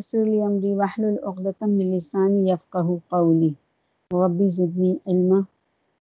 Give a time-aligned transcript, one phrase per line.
[0.00, 3.54] يسر لي أمري واحلل عقدة من لساني يفقه قولي.
[4.12, 5.44] ربي زدني علما.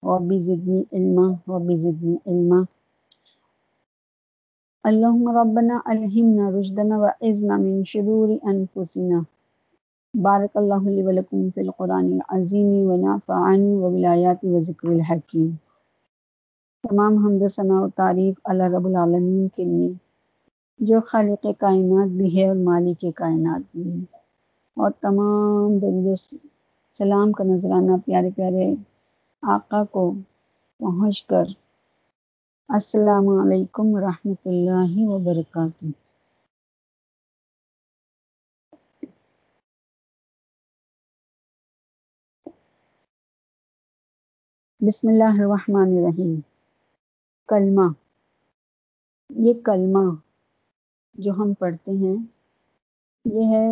[0.04, 1.36] ربي زدني علما.
[1.49, 2.67] ربي زدني علما.
[4.86, 9.25] اللهم ربنا ألهمنا رشدنا وعزنا من شرور أنفسنا.
[10.15, 15.57] بارك الله لي ولكم في القرآن العظيم ونفعني وبالآيات وذكر الحكيم.
[16.83, 19.93] تمام حمد و ثناء و تعریف اللہ رب العالمین کے لیے.
[20.79, 24.04] جو خالق کائنات بھی ہے اور مالک کائنات بھی ہے۔
[24.77, 26.15] اور تمام درود و
[26.92, 28.74] سلام کا نذرانہ پیارے پیارے
[29.42, 30.12] آقا کو
[30.79, 31.45] پہنچ کر
[32.68, 35.87] السلام علیکم ورحمۃ اللہ وبرکاتہ۔
[44.80, 46.41] بسم اللہ الرحمن الرحیم۔
[47.48, 47.93] کلمہ۔
[49.30, 50.34] یہ کلمہ
[51.14, 52.16] جو ہم پڑھتے ہیں،
[53.24, 53.68] یہ ہے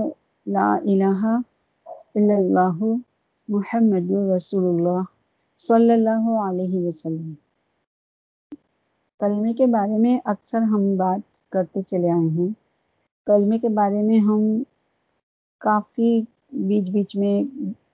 [0.46, 1.38] لا الہ
[2.14, 2.84] الا اللہ
[3.48, 5.00] محمد رسول اللہ
[5.58, 7.32] صلی اللہ علیہ وسلم۔
[9.20, 11.20] کلمے کے بارے میں اکثر ہم بات
[11.52, 12.48] کرتے چلے آئے ہیں۔
[13.26, 14.62] کلمے کے بارے میں ہم
[15.58, 16.20] کافی
[16.52, 17.42] بیچ بیچ میں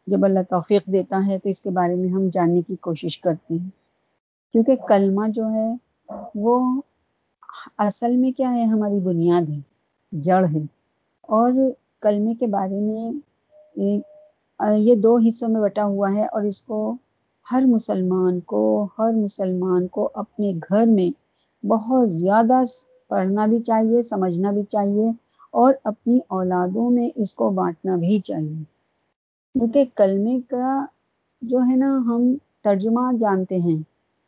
[0.07, 3.55] جب اللہ توفیق دیتا ہے تو اس کے بارے میں ہم جاننے کی کوشش کرتے
[3.55, 3.71] ہیں۔
[4.53, 5.73] کیونکہ کلمہ جو ہے
[6.35, 6.81] وہ
[7.79, 9.61] اصل میں کیا ہے، ہماری بنیاد ہے
[10.13, 10.61] جڑ ہے
[11.29, 11.53] اور
[12.01, 14.01] کلمے کے بارے میں
[14.77, 16.95] یہ دو حصوں میں بٹا ہوا ہے اور اس کو
[17.53, 21.11] ہر مسلمان کو، ہر مسلمان کو اپنے گھر میں
[21.67, 22.61] بہت زیادہ
[23.09, 25.11] پڑھنا بھی چاہیے، سمجھنا بھی چاہیے
[25.51, 28.63] اور اپنی اولادوں میں اس کو بانٹنا بھی چاہیے۔
[29.55, 30.85] کیونکہ کلمے کا
[31.43, 33.83] جو ہے نا، ہم ترجمہ جانتے ہیں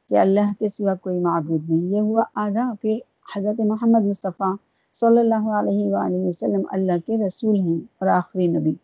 [0.09, 2.99] کہ اللہ کے سوا کوئی معبود نہیں۔ یہ ہوا آدھا، پھر
[3.37, 4.55] حضرت محمد مصطفیٰ
[4.95, 8.75] صلی اللہ علیہ وآلہ وسلم اللہ کے رسول ہیں اور آخری نبی۔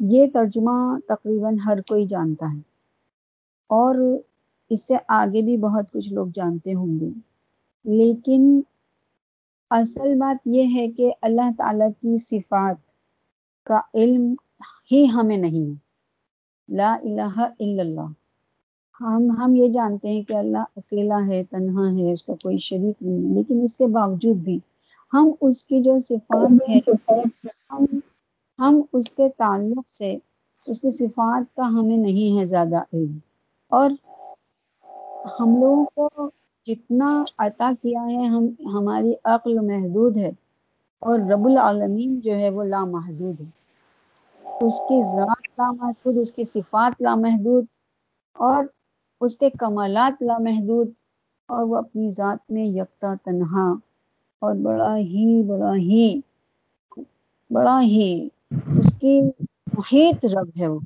[0.00, 2.58] یہ ترجمہ تقریباً ہر کوئی جانتا ہے۔
[3.66, 3.94] اور
[4.70, 7.08] اس سے آگے بھی بہت کچھ لوگ جانتے ہوں گے۔
[7.84, 8.60] لیکن
[9.70, 12.76] اصل بات یہ ہے کہ اللہ تعالیٰ کی صفات
[13.64, 14.34] کا علم
[14.92, 15.84] ہی ہمیں نہیں۔ ہے
[16.76, 18.23] لا الہ الا اللہ۔
[19.00, 23.02] ہم ہم یہ جانتے ہیں کہ اللہ اکیلا ہے، تنہا ہے، اس کا کوئی شریک
[23.02, 24.58] نہیں ہے۔ لیکن اس کے باوجود بھی
[25.12, 26.78] ہم اس کی جو صفات ہے
[27.70, 27.84] ہم
[28.58, 30.16] ہم اس کے تعلق سے
[30.66, 33.18] اس کی صفات کا ہمیں نہیں ہے زیادہ علم۔
[33.68, 33.90] اور
[35.40, 36.30] ہم لوگوں کو
[36.66, 40.30] جتنا عطا کیا ہے، ہم، ہماری عقل محدود ہے
[41.00, 43.46] اور رب العالمین جو ہے وہ لامحدود ہے۔
[44.60, 47.64] اس کی ذات لامحدود، اس کی صفات لامحدود
[48.32, 48.64] اور
[49.24, 50.88] اس کے کمالات لامحدود
[51.46, 53.72] اور وہ اپنی ذات میں یکتا تنہا
[54.38, 56.20] اور بڑا ہی بڑا ہی
[57.50, 59.20] بڑا ہی اس کی
[59.72, 60.80] محیط رب ہے وہ۔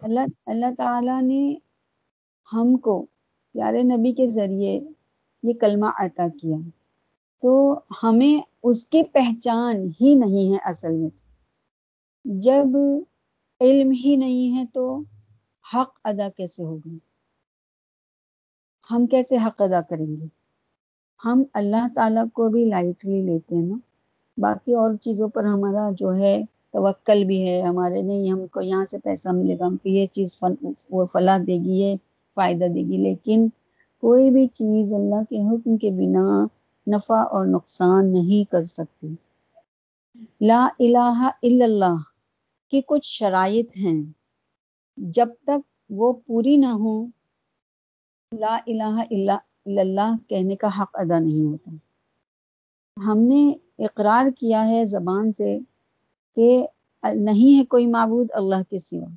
[0.00, 1.54] اللہ اللہ تعالیٰ نے
[2.52, 3.06] ہم کو
[3.52, 4.80] پیارے نبی کے ذریعے
[5.42, 6.56] یہ کلمہ عطا کیا۔
[7.42, 11.10] تو ہمیں اس کی پہچان ہی نہیں ہے اصل میں۔
[12.24, 12.66] جب
[13.60, 15.00] علم ہی نہیں ہے تو
[15.72, 16.94] حق ادا کیسے ہوگا
[18.90, 20.26] ہم کیسے حق ادا کریں گے؟
[21.24, 23.74] ہم اللہ تعالیٰ کو بھی لائٹلی لیتے ہیں نا۔
[24.38, 26.42] باقی اور چیزوں پر ہمارا جو ہے
[26.72, 30.06] توکل بھی ہے، ہمارے نہیں، ہم کو یہاں سے پیسہ ملے گا، ہم کو یہ
[30.06, 30.38] چیز
[30.90, 31.96] وہ فلاح دے گی، یہ
[32.34, 33.48] فائدہ دے گی۔ لیکن
[34.00, 36.46] کوئی بھی چیز اللہ کے حکم کے بنا
[36.86, 39.14] نفع اور نقصان نہیں کر سکتی۔
[40.40, 41.96] لا الہ الا اللہ
[42.70, 44.23] کی کچھ شرائط ہیں۔
[44.96, 45.60] جب تک
[45.90, 47.06] وہ پوری نہ ہو
[48.32, 51.70] لا الہ الا اللہ کہنے کا حق ادا نہیں ہوتا۔
[52.96, 53.42] ہم نے
[53.78, 55.58] اقرار کیا ہے زبان سے
[56.36, 56.66] کہ
[57.02, 59.08] نہیں ہے کوئی معبود اللہ کے سوا۔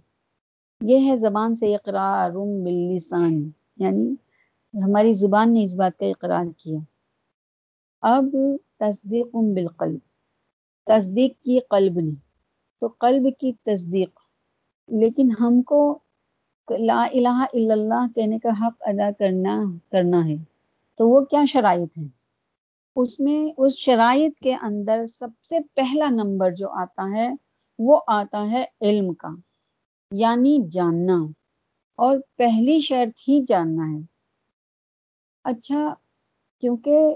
[0.82, 2.32] یہ ہے زبان سے اقرار
[2.64, 3.34] باللسان
[3.78, 4.14] یعنی
[4.74, 6.80] ہماری زبان نے اس بات کا اقرار کیا۔
[8.02, 8.36] اب
[8.80, 10.00] تصدیق بالقلب۔
[10.88, 12.12] تصدیق کی قلب نے۔
[12.82, 14.20] تو قلب کی تصدیق۔
[14.88, 16.00] لیکن ہم کو
[16.80, 20.36] لا الہ الا اللہ کہنے کا حق ادا کرنا کرنا ہے۔
[20.98, 22.08] تو وہ کیا شرائط ہیں؟
[22.96, 27.34] اس میں، اس شرائط کے اندر سب سے پہلا نمبر جو آتا ہے،
[27.80, 29.28] وہ آتا ہے علم کا
[30.12, 31.18] یعنی جاننا۔
[31.96, 34.02] اور پہلی شرط ہی جاننا ہے۔
[35.44, 35.94] اچھا
[36.60, 37.16] کیونکہ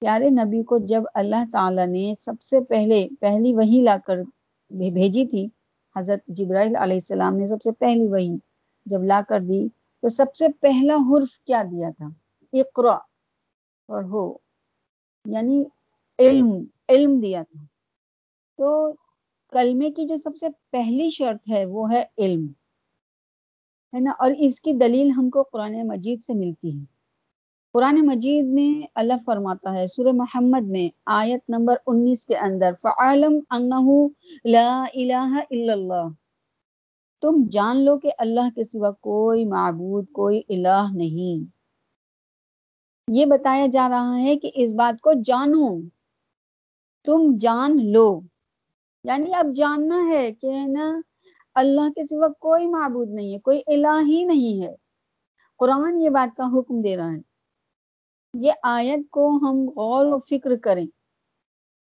[0.00, 4.16] پیارے نبی کو جب اللہ تعالیٰ نے سب سے پہلے، پہلی وہی لا کر
[4.70, 5.48] بھیجی تھی
[5.96, 8.36] حضرت جبرائیل علیہ السلام نے سب سے پہلی وہی
[8.86, 9.68] جب لا کر دی
[10.02, 12.08] تو سب سے پہلا حرف کیا دیا تھا؟
[12.52, 12.94] اقرا
[13.88, 14.36] اور ہو
[15.24, 15.64] یعنی
[16.18, 16.50] علم
[16.88, 17.64] علم دیا تھا۔
[18.58, 18.92] تو
[19.52, 22.46] کلمے کی جو سب سے پہلی شرط ہے وہ ہے علم،
[23.92, 26.84] ہے نا؟ اور اس کی دلیل ہم کو قرآن مجید سے ملتی ہے۔
[27.72, 33.40] قرآن مجید میں اللہ فرماتا ہے، سورہ محمد میں آیت نمبر انیس کے اندر فعالم
[33.50, 34.08] انہو
[34.44, 36.08] لا الہ الا اللہ
[37.20, 41.50] تم جان لو کہ اللہ کے سوا کوئی معبود، کوئی الہ نہیں۔
[43.10, 45.80] یہ بتایا جا رہا ہے کہ اس بات کو جانو۔
[47.04, 48.20] تم جان لو۔
[49.04, 51.00] یعنی اب جاننا ہے کہ نا،
[51.54, 54.74] اللہ کے سوا کوئی معبود نہیں ہے، کوئی الہ ہی نہیں ہے۔
[55.58, 57.31] قرآن یہ بات کا حکم دے رہا ہے۔
[58.34, 60.86] یہ آیت کو ہم غور و فکر کریں۔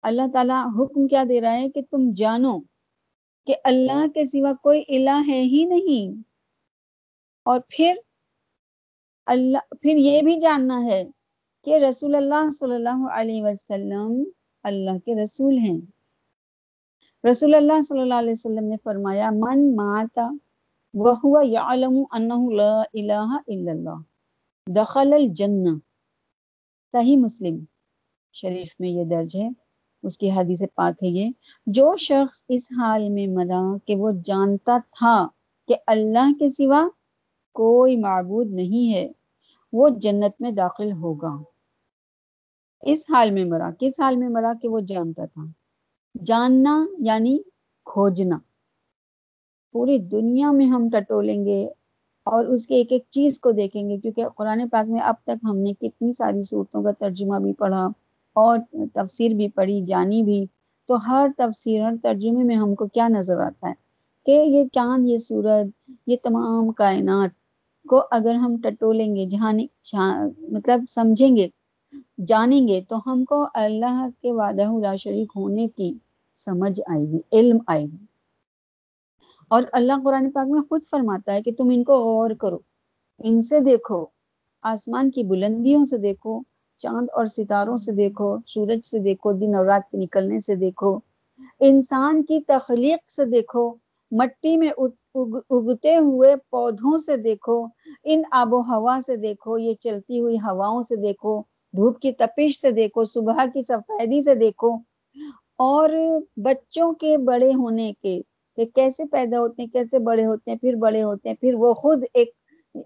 [0.03, 2.61] اللہ تعالیٰ حکم کیا دے رہا ہے کہ تم جانو
[3.47, 6.23] کہ اللہ کے سوا کوئی الہ ہے ہی نہیں۔
[7.45, 7.95] اور پھر
[9.27, 11.11] اللہ، پھر یہ بھی جاننا ہے
[11.65, 14.25] کہ رسول اللہ صلی اللہ علیہ وسلم
[14.63, 15.81] اللہ کے رسول ہیں۔
[17.31, 20.31] رسول اللہ صلی اللہ علیہ وسلم نے فرمایا، من ماتا
[20.95, 24.03] وہ یعلم انہ لا الہ الا اللہ،
[24.67, 25.94] دخل الجنہ۔
[26.95, 27.65] صحیح مسلم
[28.33, 29.49] شریف میں یہ درج ہے۔
[30.03, 31.31] اس کی حدیث پاک ہے یہ۔
[31.67, 35.29] جو شخص اس حال میں مرا کہ وہ جانتا تھا
[35.69, 36.89] کہ اللہ کے سوا
[37.55, 39.13] کوئی معبود نہیں ہے،
[39.73, 41.43] وہ جنت میں داخل ہوگا۔
[42.83, 45.43] اس حال میں مرا، کس حال میں مرا کہ وہ جانتا تھا؟
[46.25, 47.39] جاننا یعنی
[47.85, 48.39] کھوجنا۔
[49.73, 51.69] پوری دنیا میں ہم ٹٹولیں گے
[52.25, 55.45] اور اس کے ایک ایک چیز کو دیکھیں گے، کیونکہ قرآن پاک میں اب تک
[55.45, 57.89] ہم نے کتنی ساری صورتوں کا ترجمہ بھی پڑھا
[58.35, 58.59] اور
[58.95, 60.47] تفسیر بھی پڑھی، جانی بھی۔
[60.89, 63.75] تو ہر تفسیر، ہر ترجمے میں ہم کو کیا نظر آتا ہے؟
[64.27, 67.31] کہ یہ چاند، یہ سورج، یہ تمام کائنات
[67.89, 69.53] کو اگر ہم ٹٹولیں گے، جہاں
[70.39, 71.49] مطلب سمجھیں گے،
[72.27, 75.93] جانیں گے، تو ہم کو اللہ کے وعدہ لا شریک ہونے کی
[76.35, 78.14] سمجھ آئے گی، علم آئے گی۔
[79.51, 82.59] اور اللہ قرآن پاک میں خود فرماتا ہے کہ تم ان کو غور کرو۔
[83.19, 84.07] ان سے دیکھو،
[84.63, 86.41] آسمان کی بلندیوں سے دیکھو،
[86.79, 90.99] چاند اور ستاروں سے دیکھو، سورج سے دیکھو، دن اور رات کے نکلنے سے دیکھو۔
[91.61, 93.75] انسان کی تخلیق سے دیکھو،
[94.11, 94.71] مٹی میں
[95.51, 97.67] اگتے ہوئے پودوں سے دیکھو،
[98.05, 101.41] ان آب و ہوا سے دیکھو، یہ چلتی ہوئی ہواؤں سے دیکھو،
[101.77, 104.77] دھوپ کی تپش سے دیکھو، صبح کی سفیدی سے دیکھو۔
[105.59, 105.89] اور
[106.37, 108.21] بچوں کے بڑے ہونے کے
[108.57, 111.75] کہ کیسے پیدا ہوتے ہیں، کیسے بڑے ہوتے ہیں، پھر بڑے ہوتے ہیں، پھر وہ
[111.75, 112.31] خود ایک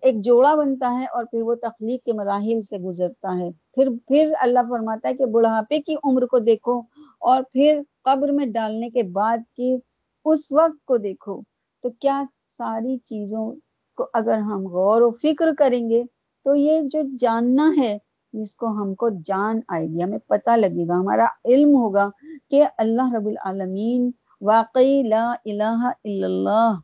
[0.02, 4.32] ایک جوڑا بنتا ہے اور پھر وہ تخلیق کے مراحل سے گزرتا ہے۔ پھر پھر
[4.40, 6.80] اللہ فرماتا ہے کہ بڑھاپے کی عمر کو دیکھو
[7.20, 9.76] اور پھر قبر میں ڈالنے کے بعد کی
[10.24, 11.40] اس وقت کو دیکھو۔
[11.84, 12.22] تو کیا
[12.58, 13.52] ساری چیزوں
[13.98, 16.02] کو اگر ہم غور و فکر کریں گے
[16.44, 17.98] تو یہ جو جاننا ہے
[18.32, 22.08] جس کو ہم کو جان آئے گی ہمیں پتہ لگے گا، ہمارا علم ہوگا
[22.50, 26.74] کہ اللہ رب العالمین واقعی لا الہ الا اللہ۔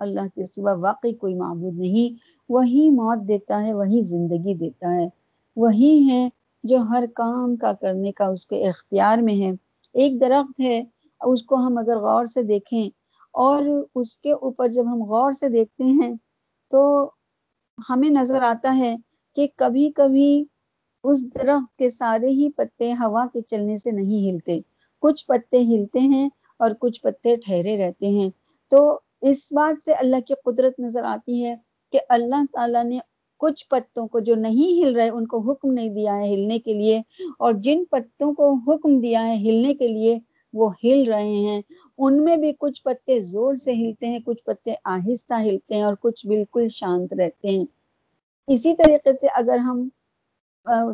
[0.00, 2.16] اللہ کے سوا واقعی کوئی معبود نہیں۔
[2.48, 5.06] وہی موت دیتا ہے، وہی زندگی دیتا ہے۔
[5.56, 6.28] وہی ہے
[6.64, 9.50] جو ہر کام کا کرنے کا اس کے اختیار میں ہے۔
[9.94, 10.82] ایک درخت ہے،
[11.20, 12.88] اس کو ہم اگر غور سے دیکھیں
[13.34, 13.62] اور
[13.94, 16.12] اس کے اوپر جب ہم غور سے دیکھتے ہیں
[16.72, 16.82] تو
[17.78, 18.94] ہمیں نظر آتا ہے
[19.36, 20.44] کہ کبھی کبھی
[21.04, 24.60] اس درخت کے سارے ہی پتے ہوا کے چلنے سے نہیں ہلتے۔
[25.02, 26.28] کچھ پتے ہلتے ہیں
[26.60, 28.28] اور کچھ پتے ٹھہرے رہتے ہیں۔
[28.72, 28.98] تو
[29.30, 31.54] اس بات سے اللہ کی قدرت نظر آتی ہے
[31.92, 32.98] کہ اللہ تعالیٰ نے
[33.40, 36.72] کچھ پتوں کو جو نہیں ہل رہے ان کو حکم نہیں دیا ہے ہلنے کے
[36.74, 36.98] لیے،
[37.38, 40.18] اور جن پتوں کو حکم دیا ہے ہلنے کے لیے
[40.54, 41.60] وہ ہل رہے ہیں۔
[41.98, 45.94] ان میں بھی کچھ پتے زور سے ہلتے ہیں، کچھ پتے آہستہ ہلتے ہیں اور
[46.00, 47.64] کچھ بالکل شانت رہتے ہیں۔
[48.48, 49.88] اسی طریقے سے اگر ہم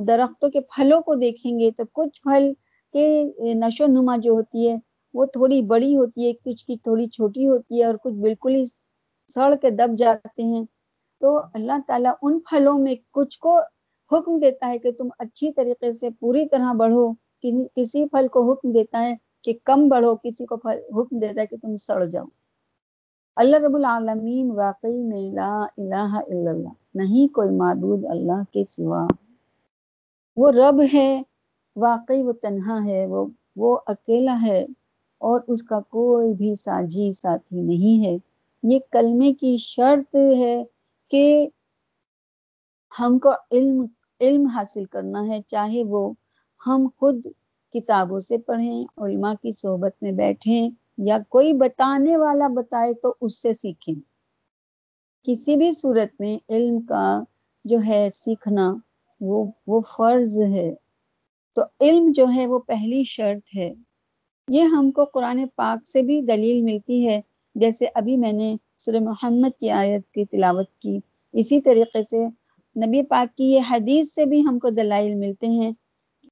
[0.06, 2.52] درختوں کے پھلوں کو دیکھیں گے تو کچھ پھل
[2.94, 3.06] کے
[3.56, 4.76] نشو نما جو ہوتی ہے
[5.14, 8.64] وہ تھوڑی بڑی ہوتی ہے، کچھ کی تھوڑی چھوٹی ہوتی ہے اور کچھ بالکل ہی
[9.34, 10.64] سڑ کے دب جاتے ہیں۔
[11.20, 13.58] تو اللہ تعالیٰ ان پھلوں میں کچھ کو
[14.12, 17.12] حکم دیتا ہے کہ تم اچھی طریقے سے پوری طرح بڑھو۔
[17.76, 21.46] کسی پھل کو حکم دیتا ہے کہ کم بڑھو، کسی کو پھل حکم دیتا ہے
[21.46, 22.24] کہ تم سڑ جاؤ۔
[23.36, 29.06] اللہ رب العالمین واقعی میں لا الہ الا اللہ، نہیں کوئی معبود اللہ کے سوا۔
[30.36, 31.22] وہ رب ہے،
[31.76, 34.66] واقعی وہ تنہا ہے، وہ وہ اکیلا ہے۔
[35.24, 38.16] اور اس کا کوئی بھی ساجی ساتھی نہیں ہے۔
[38.62, 40.64] یہ کلمے کی شرط ہے
[41.10, 41.48] کہ
[43.00, 43.86] ہم کو علم
[44.20, 46.12] علم حاصل کرنا ہے، چاہے وہ
[46.66, 47.26] ہم خود
[47.74, 53.42] کتابوں سے پڑھیں، علماء کی صحبت میں بیٹھیں یا کوئی بتانے والا بتائے تو اس
[53.42, 53.94] سے سیکھیں۔
[55.22, 57.22] کسی بھی صورت میں علم کا
[57.64, 58.74] جو ہے سیکھنا،
[59.20, 60.74] وہ وہ فرض ہے۔
[61.54, 63.74] تو علم جو ہے وہ پہلی شرط ہے۔
[64.48, 67.20] یہ ہم کو قرآن پاک سے بھی دلیل ملتی ہے۔
[67.54, 70.98] جیسے ابھی میں نے سورہ محمد کی آیت کی تلاوت کی۔
[71.32, 72.26] اسی طریقے سے
[72.76, 75.72] نبی پاک کی یہ حدیث سے بھی ہم کو دلائل ملتے ہیں،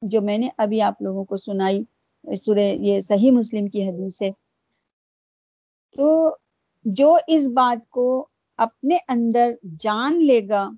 [0.03, 1.83] جو میں نے ابھی آپ لوگوں کو سنائی
[2.45, 4.31] سورہ یہ صحیح مسلم کی حدیث ہے۔
[5.97, 6.37] تو
[6.85, 8.27] جو اس بات کو
[8.59, 10.71] اپنے اندر جان لے گا،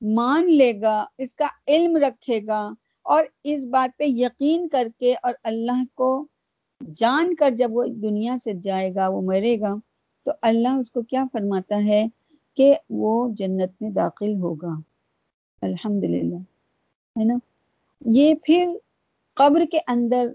[0.00, 2.70] مان لے گا، اس کا علم رکھے گا
[3.02, 6.26] اور اس بات پہ یقین کر کے اور اللہ کو
[6.94, 9.74] جان کر جب وہ دنیا سے جائے گا، وہ مرے گا،
[10.24, 12.06] تو اللہ اس کو کیا فرماتا ہے
[12.56, 14.80] کہ وہ جنت میں داخل ہوگا۔
[15.62, 16.36] الحمد للہ
[17.18, 17.34] ہے نا؟
[18.06, 18.72] یہ پھر
[19.34, 20.28] قبر کے اندر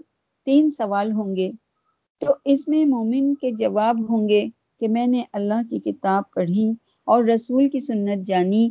[0.44, 1.52] تین سوال ہوں گے۔
[2.20, 4.46] تو اس میں مومن کے جواب ہوں گے
[4.80, 6.72] کہ میں نے اللہ کی کتاب پڑھی
[7.04, 8.70] اور رسول کی سنت جانی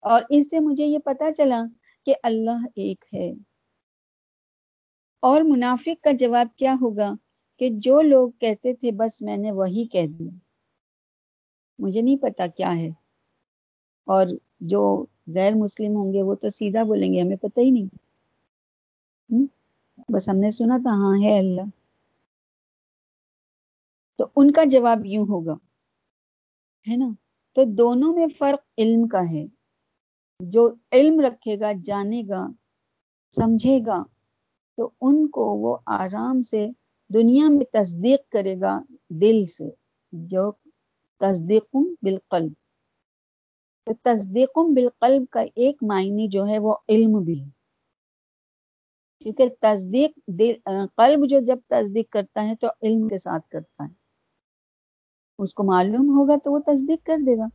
[0.00, 1.64] اور اس سے مجھے یہ پتا چلا
[2.06, 3.32] کہ اللہ ایک ہے۔
[5.20, 7.12] اور منافق کا جواب کیا ہوگا
[7.58, 10.30] کہ جو لوگ کہتے تھے بس میں نے وہی کہہ دیا۔
[11.78, 12.88] مجھے نہیں پتا کیا ہے۔
[14.04, 14.26] اور
[14.60, 17.86] جو غیر مسلم ہوں گے وہ تو سیدھا بولیں گے، ہمیں پتہ ہی نہیں۔
[20.08, 21.60] بس ہم نے سنا تھا ہاں ہے اللہ۔
[24.18, 25.52] تو ان کا جواب یوں ہوگا،
[26.90, 27.08] ہے نا؟
[27.52, 29.46] تو دونوں میں فرق علم کا ہے۔
[30.40, 32.46] جو علم رکھے گا، جانے گا،
[33.30, 34.02] سمجھے گا۔
[34.76, 36.68] تو ان کو وہ آرام سے
[37.14, 39.70] دنیا میں تصدیق کرے گا دل سے،
[40.12, 40.52] جو
[41.20, 42.52] تصدیق بالقلب۔
[43.86, 47.48] تو تصدیق بالقلب کا ایک معنی جو ہے وہ علم بھی ہے۔
[49.20, 50.18] کیونکہ تصدیق
[50.96, 53.94] قلب جو جب تصدیق کرتا ہے تو علم کے ساتھ کرتا ہے۔
[55.38, 57.46] اس کو معلوم ہوگا تو وہ تصدیق کر دے گا۔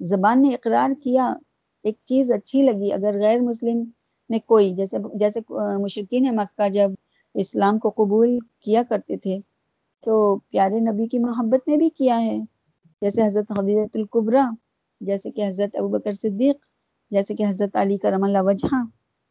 [0.00, 1.34] زبان نے اقرار کیا،
[1.82, 3.90] ایک چیز اچھی لگی، اگر غیر مسلم
[4.30, 5.40] میں کوئی، جیسے جیسے
[5.78, 6.90] مشرقین مکہ جب
[7.34, 9.38] اسلام کو قبول کیا کرتے تھے
[10.04, 12.38] تو پیارے نبی کی محبت نے بھی کیا ہے۔
[13.02, 14.50] جیسے حضرت حدیث القبرا،
[15.00, 16.56] جیسے کہ حضرت ابوبکر صدیق،
[17.10, 18.74] جیسے کہ حضرت علی کرم اللہ وجہ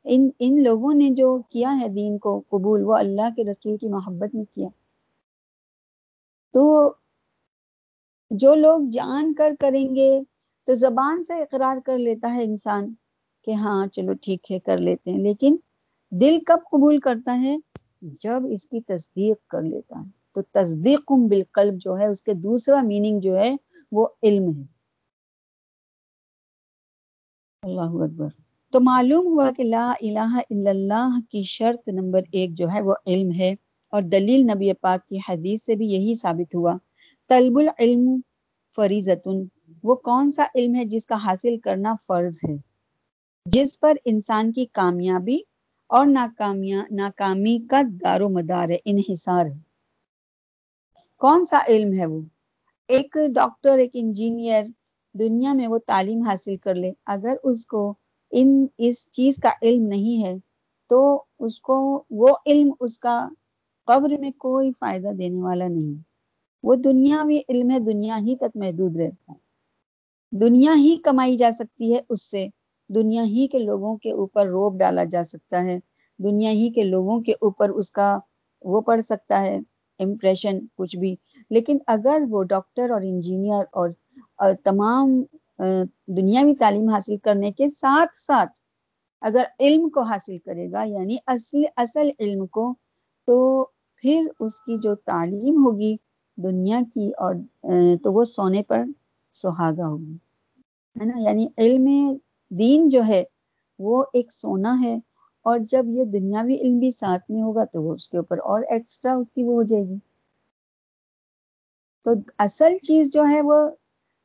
[0.03, 3.88] ان ان لوگوں نے جو کیا ہے دین کو قبول، وہ اللہ کے رسول کی
[3.88, 4.70] محبت میں کیا۔
[6.53, 6.94] تو
[8.32, 10.22] جو لوگ جان کر کریں گے
[10.65, 12.94] تو زبان سے اقرار کر لیتا ہے انسان۔
[13.46, 15.55] کہ ہاں چلو ٹھیک ہے، کر لیتے ہیں۔ لیکن
[16.12, 17.58] دل کب قبول کرتا ہے؟
[18.01, 22.81] جب اس کی تصدیق کر لیتا ہے۔ تو تصدیق بالقلب جو ہے، اس کے دوسرا
[22.81, 23.55] میننگ جو ہے،
[23.91, 24.63] وہ علم ہے۔
[27.62, 28.27] اللہ اکبر۔
[28.72, 32.93] تو معلوم ہوا کہ لا الہ الا اللہ کی شرط نمبر ایک جو ہے، وہ
[33.05, 33.55] علم ہے۔
[33.89, 36.77] اور دلیل نبی پاک کی حدیث سے بھی یہی ثابت ہوا۔
[37.29, 38.22] طلب العلم
[38.75, 39.43] فریضتن۔
[39.84, 42.69] وہ کون سا علم ہے جس کا حاصل کرنا فرض ہے؟
[43.51, 45.38] جس پر انسان کی کامیابی
[45.88, 46.06] اور
[46.91, 49.58] ناکامی کا دار و مدار ہے، انحصار ہے۔
[51.18, 52.22] کون سا علم ہے وہ؟
[52.88, 54.63] ایک ڈاکٹر، ایک انجینئر
[55.13, 57.94] دنیا میں وہ تعلیم حاصل کر لے۔ اگر اس کو
[58.32, 60.36] ان اس چیز کا علم نہیں ہے،
[60.89, 63.29] تو اس کو وہ علم اس کا
[63.86, 66.03] قبر میں کوئی فائدہ دینے والا نہیں۔
[66.63, 69.39] وہ دنیاوی علم ہے، دنیا ہی تک محدود رہتا ہے۔
[70.32, 72.48] دنیا ہی کمائی جا سکتی ہے اس سے۔
[72.89, 75.77] دنیا ہی کے لوگوں کے اوپر روپ ڈالا جا سکتا ہے۔
[76.19, 78.17] دنیا ہی کے لوگوں کے اوپر اس کا
[78.62, 79.58] وہ پڑ سکتا ہے۔
[80.00, 81.15] امپریشن کچھ بھی۔
[81.51, 83.89] لیکن اگر وہ ڈاکٹر اور انجینئر اور,
[84.38, 85.22] اور تمام
[86.08, 88.60] دنیاوی تعلیم حاصل کرنے کے ساتھ ساتھ
[89.22, 92.74] اگر علم کو حاصل کرے گا یعنی اصل اصل علم کو
[93.27, 93.38] تو
[94.03, 95.96] پھر اس کی جو تعلیم ہوگی
[96.38, 97.36] دنیا کی اور
[98.03, 98.84] تو وہ سونے پر
[99.34, 100.15] سہاگا ہوگی۔
[100.96, 101.88] ہے نا؟ یعنی علم
[102.51, 103.24] دین جو ہے
[103.79, 104.96] وہ ایک سونا ہے
[105.46, 108.62] اور جب یہ دنیاوی علم بھی ساتھ میں ہوگا تو وہ اس کے اوپر اور
[108.70, 109.98] ایکسٹرا اس کی وہ ہو جائے گی۔
[112.06, 113.70] تو اصل چیز جو ہے وہ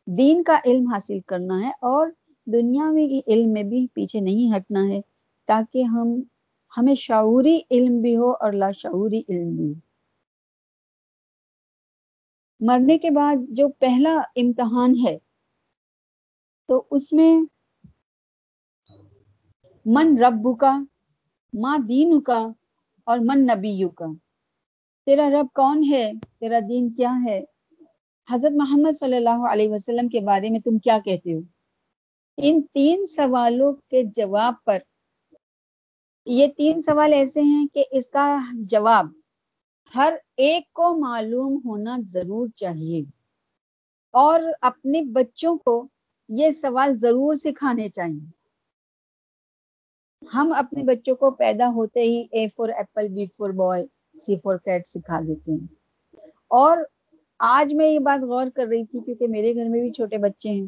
[0.07, 2.09] دین کا علم حاصل کرنا ہے اور
[2.47, 5.01] دنیاوی علم میں بھی پیچھے نہیں ہٹنا ہے
[5.49, 6.21] تاکہ ہم،
[6.73, 9.81] ہمیں شعوری علم بھی ہو اور لاشعوری علم بھی۔ ہو
[12.61, 15.19] مرنے کے بعد جو پہلا امتحان ہے
[16.69, 17.33] تو اس میں
[19.85, 20.79] من ربو کا
[21.53, 22.49] ماں دین کا
[23.05, 24.07] اور من نبی کا
[25.07, 27.45] تیرا رب کون ہے؟ تیرا دین کیا ہے؟
[28.31, 31.39] حضرت محمد صلی اللہ علیہ وسلم کے بارے میں تم کیا کہتے ہو؟
[32.37, 34.79] ان تین سوالوں کے جواب پر۔
[36.27, 39.07] یہ تین سوال ایسے ہیں کہ اس کا جواب
[39.95, 43.05] ہر ایک کو معلوم ہونا ضرور چاہیے۔
[44.11, 45.89] اور اپنے بچوں کو
[46.29, 48.44] یہ سوال ضرور سکھانے چاہیے۔
[50.35, 53.85] ہم اپنے بچوں کو پیدا ہوتے ہی A for apple B for boy
[54.21, 55.67] C for cat سکھا دیتے ہیں۔
[56.49, 56.79] اور
[57.39, 60.49] آج میں یہ بات غور کر رہی تھی کیونکہ میرے گھر میں بھی چھوٹے بچے
[60.49, 60.67] ہیں۔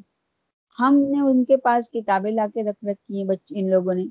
[0.78, 4.04] ہم نے ان کے پاس کتابیں لا کے رکھ رکھی ہیں بچے ان لوگوں نے۔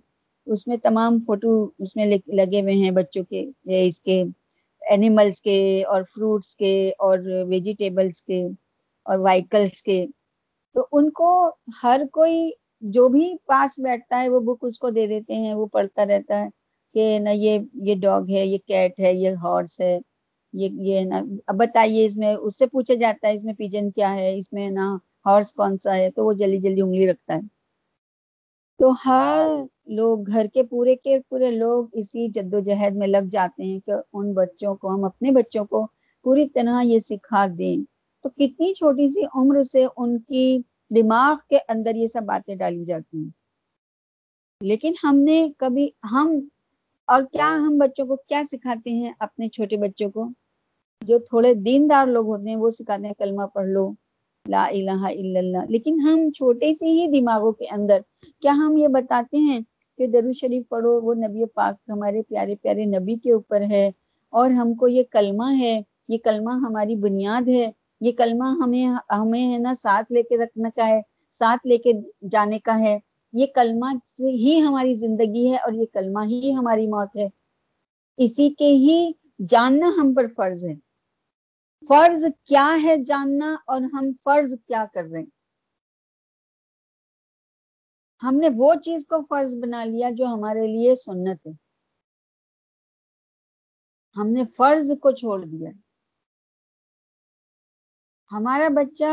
[0.45, 3.45] اس میں تمام فوٹو اس میں لگے ہوئے ہیں بچوں کے
[3.87, 4.23] اس کے
[4.81, 8.45] اینیملس کے اور فروٹس کے اور ویجیٹیبلس کے
[9.05, 10.05] اور وائیکلس کے۔
[10.73, 11.51] تو ان کو
[11.83, 12.51] ہر کوئی
[12.81, 16.43] جو بھی پاس بیٹھتا ہے وہ بک اس کو دے دیتے ہیں، وہ پڑھتا رہتا
[16.43, 16.49] ہے
[16.93, 19.99] کہ نہ یہ یہ ڈاگ ہے، یہ کیٹ ہے، یہ ہارس ہے،
[20.53, 23.91] یہ یہ نا۔ اب بتائیے اس میں، اس سے پوچھا جاتا ہے اس میں پیجن
[23.91, 27.33] کیا ہے، اس میں نا ہارس کون سا ہے؟ تو وہ جلدی جلدی انگلی رکھتا
[27.33, 27.39] ہے۔
[28.79, 29.47] تو ہر
[29.85, 33.79] لوگ، گھر کے پورے کے پورے لوگ اسی جد و جہد میں لگ جاتے ہیں
[33.85, 35.87] کہ ان بچوں کو، ہم اپنے بچوں کو
[36.23, 37.77] پوری طرح یہ سکھا دیں۔
[38.23, 42.85] تو کتنی چھوٹی سی عمر سے ان کی دماغ کے اندر یہ سب باتیں ڈالی
[42.85, 43.29] جاتی ہیں۔
[44.61, 46.39] لیکن ہم نے کبھی ہم
[47.07, 50.29] اور کیا ہم بچوں کو کیا سکھاتے ہیں اپنے چھوٹے بچوں کو؟
[51.01, 53.91] جو تھوڑے دیندار لوگ ہوتے ہیں وہ سکھاتے ہیں کلمہ پڑھ لو،
[54.49, 57.99] لا الہ الا اللہ۔ لیکن ہم چھوٹے سے ہی دماغوں کے اندر
[58.41, 59.59] کیا ہم یہ بتاتے ہیں
[59.97, 63.91] کہ درو شریف پڑھو، وہ نبی پاک ہمارے پیارے پیارے نبی کے اوپر ہے
[64.29, 67.71] اور ہم کو یہ کلمہ ہے، یہ کلمہ ہماری بنیاد ہے۔
[68.01, 71.91] یہ کلمہ ہمیں ہمیں ہے نا ساتھ لے کے رکھنا کا ہے، ساتھ لے کے
[72.31, 72.99] جانے کا ہے۔
[73.33, 77.27] یہ کلمہ سے ہی ہماری زندگی ہے اور یہ کلمہ ہی ہماری موت ہے۔
[78.17, 79.11] اسی کے ہی
[79.49, 80.73] جاننا ہم پر فرض ہے۔
[81.87, 85.25] فرض کیا ہے جاننا اور ہم فرض کیا کر رہے ہیں؟
[88.23, 91.51] ہم نے وہ چیز کو فرض بنا لیا جو ہمارے لیے سنت ہے۔
[94.15, 95.69] ہم نے فرض کو چھوڑ دیا۔
[98.31, 99.11] ہمارا بچہ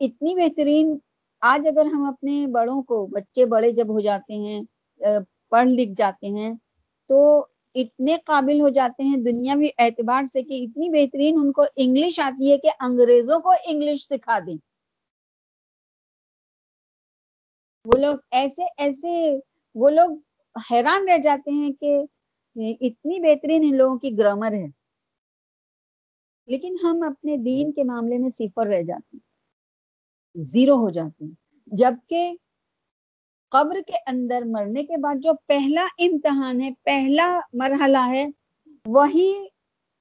[0.00, 0.96] اتنی بہترین،
[1.42, 4.60] آج اگر ہم اپنے بڑوں کو، بچے بڑے جب ہو جاتے ہیں
[5.52, 6.52] پڑھ لکھ جاتے ہیں،
[7.10, 7.18] تو
[7.74, 12.50] اتنے قابل ہو جاتے ہیں دنیاوی اعتبار سے کہ اتنی بہترین ان کو انگلش آتی
[12.52, 14.56] ہے کہ انگریزوں کو انگلش سکھا دیں۔
[17.84, 19.12] وہ لوگ ایسے ایسے
[19.76, 20.10] وہ لوگ
[20.56, 21.96] حیران رہ جاتے ہیں کہ
[22.80, 24.66] اتنی بہترین ان لوگوں کی گرامر ہے۔
[26.46, 29.32] لیکن ہم اپنے دین کے معاملے میں صفر رہ جاتے ہیں۔
[30.44, 31.32] زیرو ہو جاتے ہیں۔
[31.66, 32.32] جبکہ
[33.50, 38.26] قبر کے اندر مرنے کے بعد جو پہلا امتحان ہے، پہلا مرحلہ ہے،
[38.86, 39.46] وہی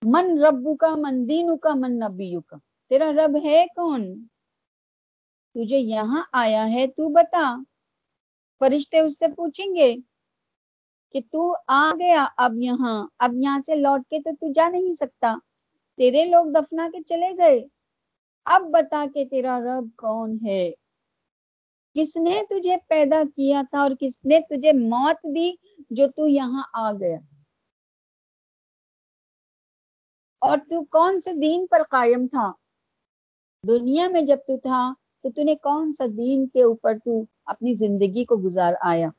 [0.02, 2.58] من ربو کا من دینو کا من نبیو کا
[2.90, 4.26] تیرا رب ہے کون؟
[5.54, 7.56] تجھے یہاں آیا ہے، تو بتا۔
[8.60, 9.96] فرشتے اس سے پوچھیں گے
[11.12, 14.94] کہ تو آ گیا اب یہاں اب یہاں سے لوٹ کے تو تو جا نہیں
[14.94, 15.36] سکتا۔
[15.98, 17.68] تیرے لوگ دفنا کے چلے گئے۔
[18.46, 20.72] اب بتا کہ تیرا رب کون ہے۔
[21.96, 25.52] کس نے تجھے پیدا کیا تھا اور کس نے تجھے موت دی
[25.90, 27.18] جو تو یہاں آ گیا؟
[30.42, 32.52] اور تو کون سے دین پر قائم تھا؟
[33.68, 37.74] دنیا میں جب تو تھا تو تو نے کون سا دین کے اوپر تو اپنی
[37.76, 39.10] زندگی کو گزار آیا؟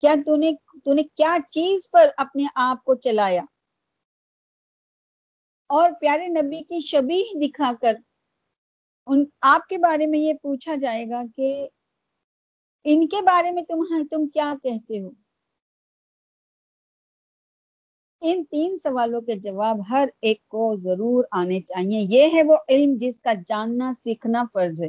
[0.00, 0.52] کیا تو نے
[0.84, 3.42] تو نے کیا چیز پر اپنے آپ کو چلایا؟
[5.74, 7.94] اور پیارے نبی کی شبی دکھا کر
[9.06, 11.68] ان، آپ کے بارے میں یہ پوچھا جائے گا کہ
[12.84, 15.10] ان کے بارے میں تم تم کیا کہتے ہو؟
[18.22, 22.94] ان تین سوالوں کے جواب ہر ایک کو ضرور آنے چاہیے۔ یہ ہے وہ علم
[22.96, 24.88] جس کا جاننا، سیکھنا فرض ہے۔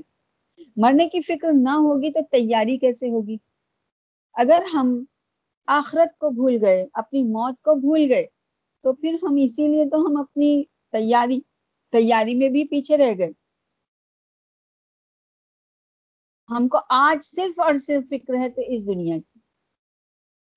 [0.78, 3.38] مرنے کی فکر نہ ہوگی تو تیاری کیسے ہوگی؟
[4.34, 5.04] اگر ہم
[5.68, 8.26] آخرت کو بھول گئے، اپنی موت کو بھول گئے،
[8.84, 10.64] تو پھر ہم اسی لیے تو ہم اپنی
[10.96, 11.40] تیاری
[11.92, 13.32] تیاری میں بھی پیچھے رہ گئے۔
[16.50, 19.40] ہم کو آج صرف اور صرف فکر ہے تو اس دنیا کی۔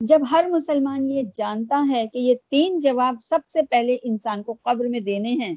[0.00, 4.56] جب ہر مسلمان یہ جانتا ہے کہ یہ تین جواب سب سے پہلے انسان کو
[4.62, 5.56] قبر میں دینے ہیں،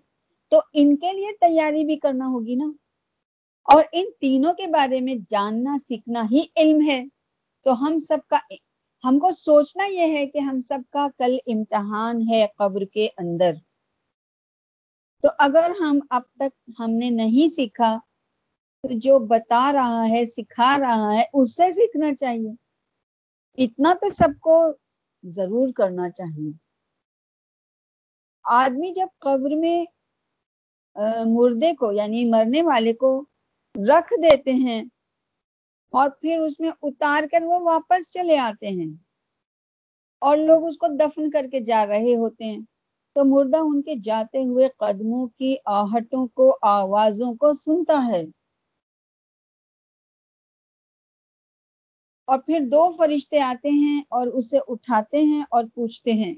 [0.50, 2.66] تو ان کے لیے تیاری بھی کرنا ہوگی نا۔
[3.64, 7.04] اور ان تینوں کے بارے میں جاننا، سیکھنا ہی علم ہے۔
[7.64, 8.38] تو ہم سب کا،
[9.04, 13.54] ہم کو سوچنا یہ ہے کہ ہم سب کا کل امتحان ہے قبر کے اندر۔
[15.24, 17.98] تو اگر ہم اب تک ہم نے نہیں سیکھا،
[18.84, 22.54] تو جو بتا رہا ہے، سکھا رہا ہے، اس سے سیکھنا چاہیے۔
[23.58, 24.56] اتنا تو سب کو
[25.24, 26.52] ضرور کرنا چاہیے۔
[28.46, 29.86] آدمی جب قبر میں
[31.26, 33.26] مردے کو یعنی مرنے والے کو
[33.76, 34.82] رکھ دیتے ہیں
[35.94, 38.92] اور پھر اس میں اتار کر وہ واپس چلے آتے ہیں
[40.22, 42.60] اور لوگ اس کو دفن کر کے جا رہے ہوتے ہیں۔
[43.16, 48.24] تو مردہ ان کے جاتے ہوئے قدموں کی آہٹوں کو، آوازوں کو سنتا ہے۔
[52.28, 56.34] اور پھر دو فرشتے آتے ہیں اور اسے اٹھاتے ہیں اور پوچھتے ہیں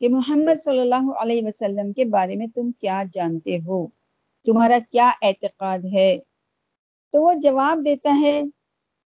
[0.00, 3.86] کہ محمد صلی اللہ علیہ وسلم کے بارے میں تم کیا جانتے ہو؟
[4.46, 6.18] تمہارا کیا اعتقاد ہے؟
[7.14, 8.42] تو وہ جواب دیتا ہے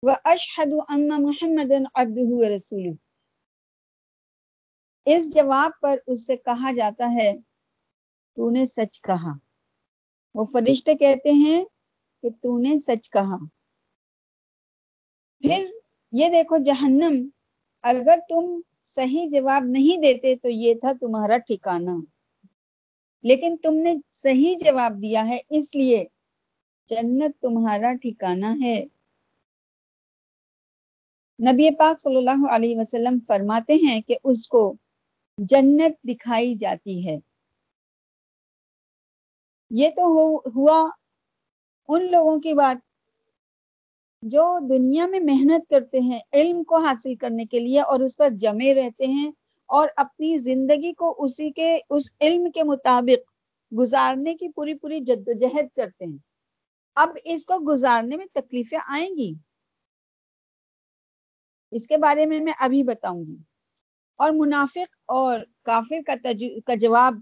[0.02, 0.72] وہ اشحد
[1.18, 1.72] محمد
[2.46, 2.86] رسول
[5.04, 7.32] اس جواب پر اس سے کہا جاتا ہے،
[8.36, 9.32] تو نے سچ کہا۔
[10.34, 11.64] وہ فرشتے کہتے ہیں
[12.22, 13.36] کہ تو نے سچ کہا۔
[15.40, 15.66] پھر
[16.12, 17.28] یہ دیکھو، جہنم،
[17.82, 21.90] اگر تم صحیح جواب نہیں دیتے تو یہ تھا تمہارا ٹھکانہ۔
[23.22, 26.04] لیکن تم نے صحیح جواب دیا ہے، اس لیے
[26.86, 28.84] جنت تمہارا ٹھکانہ ہے۔
[31.52, 34.74] نبی پاک صلی اللہ علیہ وسلم فرماتے ہیں کہ اس کو
[35.48, 37.16] جنت دکھائی جاتی ہے۔
[39.70, 40.06] یہ تو
[40.56, 40.90] ہوا
[41.88, 42.76] ان لوگوں کی بات
[44.22, 48.28] جو دنیا میں محنت کرتے ہیں علم کو حاصل کرنے کے لیے اور اس پر
[48.30, 49.32] جمے رہتے ہیں
[49.66, 53.30] اور اپنی زندگی کو اسی کے، اس علم کے مطابق
[53.78, 56.18] گزارنے کی پوری پوری جدوجہد کرتے ہیں۔
[56.94, 59.32] اب اس کو گزارنے میں تکلیفیں آئیں گی۔
[61.70, 63.51] اس کے بارے میں میں ابھی بتاؤں گی۔
[64.22, 66.14] اور منافق اور کافر کا,
[66.66, 67.14] کا جواب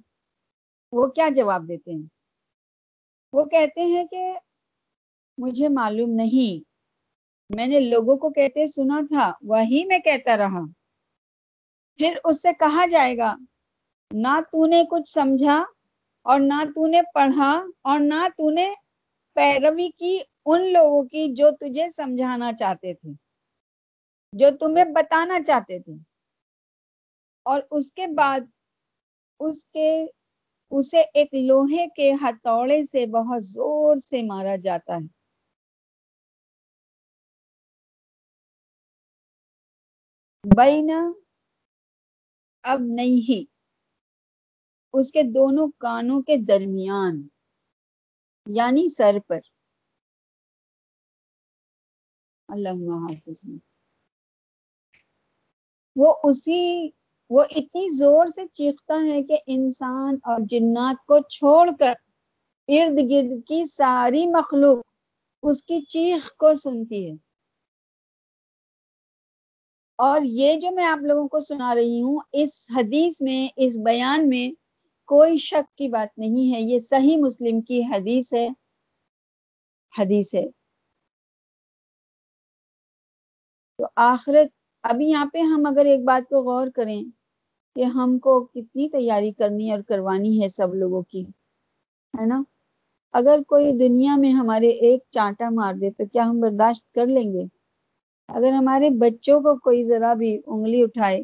[0.92, 2.06] وہ کیا جواب دیتے ہیں؟
[3.32, 4.32] وہ کہتے ہیں کہ
[5.38, 6.64] مجھے معلوم نہیں۔
[7.50, 10.60] میں نے لوگوں کو کہتے سنا تھا وہی میں کہتا رہا۔
[12.00, 13.34] پھر اس سے کہا جائے گا
[14.10, 15.64] نہ تو نے کچھ سمجھا
[16.26, 17.50] اور نہ تو نے پڑھا
[17.82, 18.68] اور نہ تو نے
[19.36, 23.10] پیروی کی ان لوگوں کی جو تجھے سمجھانا چاہتے تھے
[24.32, 25.92] جو تمہیں بتانا چاہتے تھے۔
[27.50, 28.40] اور اس کے بعد
[29.40, 29.90] اس کے
[30.72, 35.06] اسے ایک لوہے کے ہتھوڑے سے بہت زور سے مارا جاتا ہے۔
[40.44, 41.00] بینا
[42.64, 43.44] اب نہیں۔
[44.94, 47.28] اس کے دونوں کانوں کے درمیان
[48.46, 49.40] یعنی سر پر۔
[52.48, 52.68] اللہ
[53.04, 53.44] حافظ۔
[55.96, 56.60] وہ اسی
[57.30, 61.92] وہ اتنی زور سے چیختا ہے کہ انسان اور جنات کو چھوڑ کر
[62.68, 64.78] ارد گرد کی ساری مخلوق
[65.42, 67.16] اس کی چیخ کو سنتی ہے۔
[69.98, 74.28] اور یہ جو میں آپ لوگوں کو سنا رہی ہوں، اس حدیث میں، اس بیان
[74.28, 74.50] میں
[75.04, 78.48] کوئی شک کی بات نہیں ہے۔ یہ صحیح مسلم کی حدیث ہے۔
[79.98, 80.44] حدیث ہے۔
[83.78, 84.48] تو آخرت
[84.82, 87.19] ابھی یہاں پہ ہم اگر ایک بات کو غور کریں
[87.76, 91.22] کہ ہم کو کتنی تیاری کرنی اور کروانی ہے سب لوگوں کی،
[92.14, 92.42] ہے نا؟
[93.14, 97.32] اگر کوئی دنیا میں ہمارے ایک چانٹا مار دے تو کیا ہم برداشت کر لیں
[97.32, 97.44] گے؟
[98.28, 101.20] اگر ہمارے بچوں کو کوئی ذرا بھی انگلی اٹھائے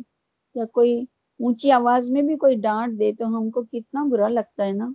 [0.55, 0.95] یا کوئی
[1.41, 4.91] اونچی آواز میں بھی کوئی ڈانٹ دے تو ہم کو کتنا برا لگتا ہے نا؟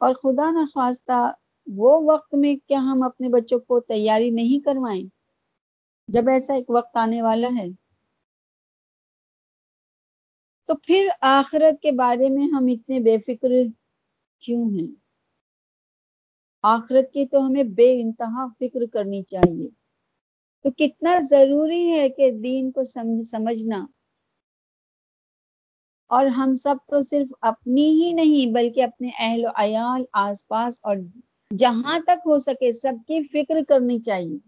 [0.00, 1.32] اور خدا نخواستہ
[1.66, 5.04] وہ وقت میں کیا ہم اپنے بچوں کو تیاری نہیں کروائیں؟
[6.08, 7.66] جب ایسا ایک وقت آنے والا ہے
[10.68, 13.48] تو پھر آخرت کے بارے میں ہم اتنے بے فکر
[14.40, 14.94] کیوں ہیں؟
[16.62, 19.68] آخرت کی تو ہمیں بے انتہا فکر کرنی چاہیے۔
[20.62, 23.86] تو کتنا ضروری ہے کہ دین کو سمجھ، سمجھنا۔
[26.10, 30.78] اور ہم سب تو صرف اپنی ہی نہیں، بلکہ اپنے اہل و عیال، آس پاس
[30.82, 30.96] اور
[31.58, 34.38] جہاں تک ہو سکے سب کی فکر کرنی چاہیے۔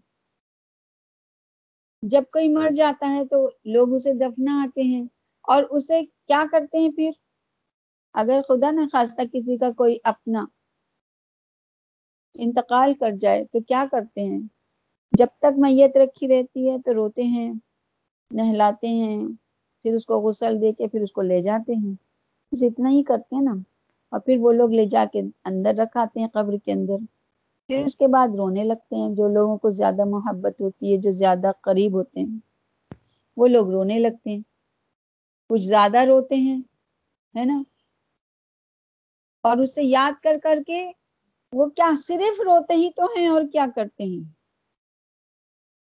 [2.02, 5.04] جب کوئی مر جاتا ہے تو لوگ اسے دفنا آتے ہیں۔
[5.48, 7.10] اور اسے کیا کرتے ہیں پھر؟
[8.14, 10.44] اگر خدا نہ خواستہ کسی کا کوئی اپنا
[12.34, 14.40] انتقال کر جائے تو کیا کرتے ہیں؟
[15.12, 17.52] جب تک میت رکھی رہتی ہے تو روتے ہیں،
[18.30, 19.26] نہلاتے ہیں،
[19.82, 21.94] پھر اس کو غسل دے کے پھر اس کو لے جاتے ہیں۔
[22.52, 23.54] بس اتنا ہی کرتے ہیں نا۔
[24.12, 26.96] اور پھر وہ لوگ لے جا کے اندر رکھاتے ہیں قبر کے اندر۔
[27.66, 31.10] پھر اس کے بعد رونے لگتے ہیں۔ جو لوگوں کو زیادہ محبت ہوتی ہے، جو
[31.10, 32.38] زیادہ قریب ہوتے ہیں،
[33.36, 34.57] وہ لوگ رونے لگتے ہیں۔
[35.50, 36.58] کچھ زیادہ روتے ہیں،
[37.34, 37.62] ہے نا؟
[39.44, 40.84] اور اسے یاد کر کر کے
[41.52, 44.24] وہ کیا صرف روتے ہی تو ہیں اور کیا کرتے ہیں؟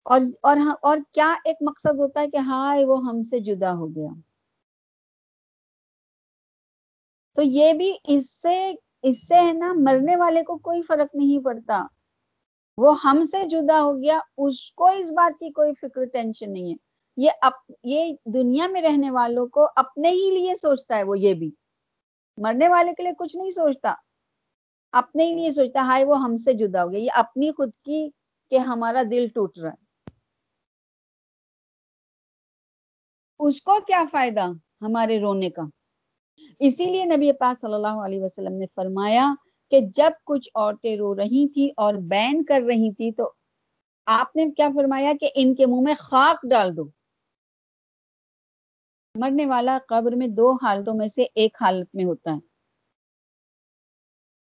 [0.06, 3.74] اور اور ہاں، اور کیا ایک مقصد ہوتا ہے کہ ہائے وہ ہم سے جدا
[3.74, 4.10] ہو گیا؟
[7.38, 8.72] تو یہ بھی اس سے
[9.04, 11.86] اس سے ہے نا، مرنے والے کو کوئی فرق نہیں پڑتا۔
[12.78, 16.70] وہ ہم سے جدا ہو گیا، اس کو اس بات کی کوئی فکر، ٹینشن نہیں
[16.70, 16.76] ہے۔
[17.18, 21.34] یہ اپ، یہ دنیا میں رہنے والوں کو اپنے ہی لیے سوچتا ہے وہ یہ
[21.34, 21.52] بھی۔
[22.38, 23.94] مرنے والے کے لیے کچھ نہیں سوچتا۔
[24.92, 28.10] اپنے ہی لیے سوچتا ہائے وہ ہم سے جدا ہو گیا۔ یہ اپنی خود کی
[28.50, 29.86] کہ ہمارا دل ٹوٹ رہا ہے۔
[33.40, 34.46] اس کو کیا فائدہ
[34.82, 35.62] ہمارے رونے کا؟
[36.60, 39.34] اسی لیے نبی پاک صلی اللہ علیہ وسلم نے فرمایا
[39.72, 43.32] کہ جب کچھ عورتیں رو رہی تھی اور بین کر رہی تھی تو
[44.06, 46.84] آپ نے کیا فرمایا کہ ان کے منہ میں خاک ڈال دو۔
[49.16, 52.40] مرنے والا قبر میں دو حالتوں میں سے ایک حالت میں ہوتا ہے۔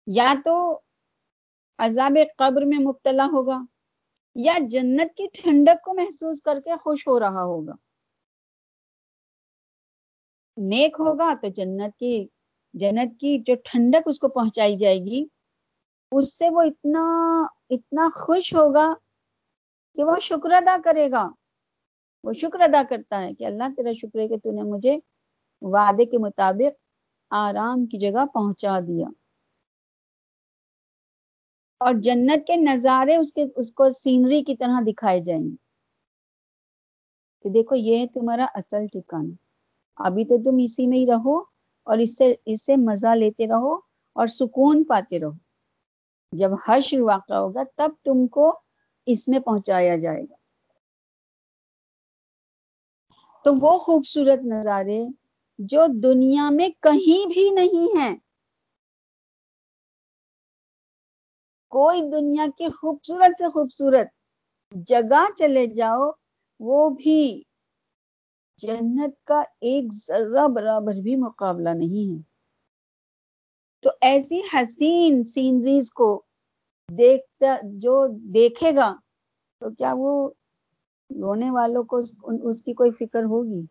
[0.07, 0.81] یا تو
[1.79, 3.59] عذاب قبر میں مبتلا ہوگا
[4.35, 7.73] یا جنت کی ٹھنڈک کو محسوس کر کے خوش ہو رہا ہوگا۔
[10.57, 12.27] نیک ہوگا تو جنت کی
[12.75, 15.25] جنت کی جو ٹھنڈک اس کو پہنچائی جائے گی،
[16.13, 17.03] اس سے وہ اتنا
[17.71, 18.95] اتنا خوش ہوگا
[19.95, 21.29] کہ وہ شکر ادا کرے گا۔
[22.25, 24.99] وہ شکر ادا کرتا ہے کہ اللہ تیرا شکر ہے کہ تو نے مجھے
[25.63, 26.81] وعدے کے مطابق
[27.31, 29.07] آرام کی جگہ پہنچا دیا۔
[31.81, 35.57] اور جنت کے نظارے اس کے، اس کو سینری کی طرح دکھائے جائیں۔ گے
[37.43, 39.35] کہ دیکھو یہ ہے تمہارا اصل ٹھکانا
[39.97, 41.39] ابھی تو تم اسی میں ہی رہو
[41.87, 43.75] اور اس سے اس سے مزہ لیتے رہو
[44.13, 45.31] اور سکون پاتے رہو۔
[46.33, 48.61] جب حشر واقع ہوگا تب تم کو
[49.07, 50.40] اس میں پہنچایا جائے گا۔
[53.45, 55.05] تو وہ خوبصورت نظارے
[55.59, 58.17] جو دنیا میں کہیں بھی نہیں ہیں۔
[61.69, 64.07] کوئی دنیا کی خوبصورت سے خوبصورت
[64.73, 66.11] جگہ چلے جاؤ،
[66.61, 67.43] وہ بھی
[68.59, 72.23] جنت کا ایک ذرہ برابر بھی مقابلہ نہیں ہے۔
[73.83, 76.23] تو ایسی حسین سینریز کو
[76.99, 78.97] دیکھتا، جو دیکھے گا،
[79.61, 80.31] تو کیا وہ
[81.11, 81.97] رونے والوں کو
[82.51, 83.67] اس کی کوئی فکر ہوگی؟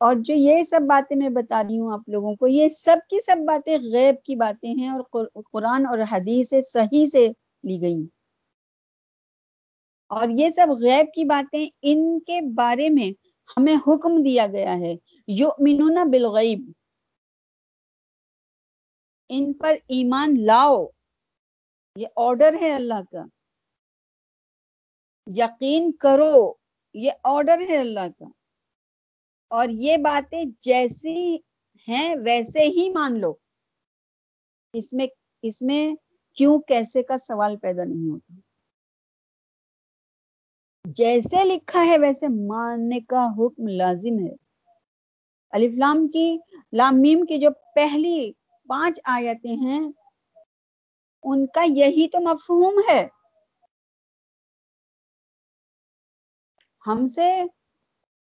[0.00, 3.20] اور جو یہ سب باتیں میں بتا رہی ہوں آپ لوگوں کو، یہ سب کی
[3.20, 7.28] سب باتیں غیب کی باتیں ہیں اور قرآن اور حدیث صحیح سے
[7.64, 8.06] لی گئی
[10.10, 13.10] اور یہ سب غیب کی باتیں ان کے بارے میں
[13.56, 14.94] ہمیں حکم دیا گیا ہے۔
[15.28, 16.70] یؤمنون بالغیب۔
[19.28, 20.86] ان پر ایمان لاؤ۔
[21.96, 23.22] یہ آرڈر ہے اللہ کا۔
[25.26, 26.52] یقین کرو،
[26.94, 28.24] یہ آرڈر ہے اللہ کا۔
[29.48, 31.36] اور یہ باتیں جیسی
[31.88, 33.34] ہیں، ویسے ہی مان لو۔
[34.72, 35.06] اس میں
[35.42, 35.94] اس میں
[36.34, 38.34] کیوں کیسے کا سوال پیدا نہیں ہوتا؟
[40.84, 44.32] جیسے لکھا ہے، ویسے ماننے کا حکم لازم ہے۔
[45.50, 46.38] الفلام کی
[46.72, 48.32] لامیم کی جو پہلی
[48.68, 49.92] پانچ آیتیں ہیں
[51.22, 53.08] ان کا یہی تو مفہوم ہے۔
[56.86, 57.42] ہم سے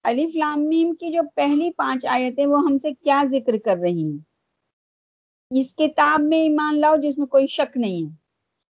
[0.03, 4.17] الف لامیم کی جو پہلی پانچ آیتیں وہ ہم سے کیا ذکر کر رہی ہیں؟
[5.49, 8.15] اس کتاب میں ایمان لاؤ جس میں کوئی شک نہیں ہے۔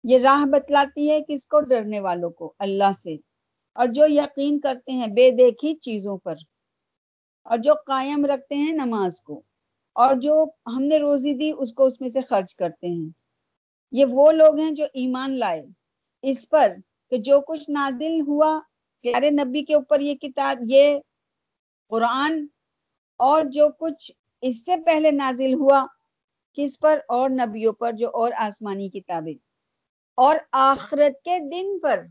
[0.03, 3.15] یہ راہ بتلاتی ہے کس کو ڈرنے والوں کو، اللہ سے۔
[3.73, 6.35] اور جو یقین کرتے ہیں بے دیکھی چیزوں پر۔
[7.43, 9.41] اور جو قائم رکھتے ہیں نماز کو۔
[9.93, 13.22] اور جو ہم نے روزی دی اس کو اس میں سے خرچ کرتے ہیں۔
[13.93, 15.63] یہ وہ لوگ ہیں جو ایمان لائے۔
[16.21, 16.73] اس پر
[17.09, 18.59] کہ جو کچھ نازل ہوا،
[19.01, 20.99] پیارے نبی کے اوپر یہ کتاب، یہ
[21.89, 22.47] قرآن،
[23.17, 25.85] اور جو کچھ اس سے پہلے نازل ہوا،
[26.53, 29.33] کس پر؟ اور نبیوں پر، جو اور آسمانی کتابیں۔
[30.15, 32.05] اور آخرت کے دن پر۔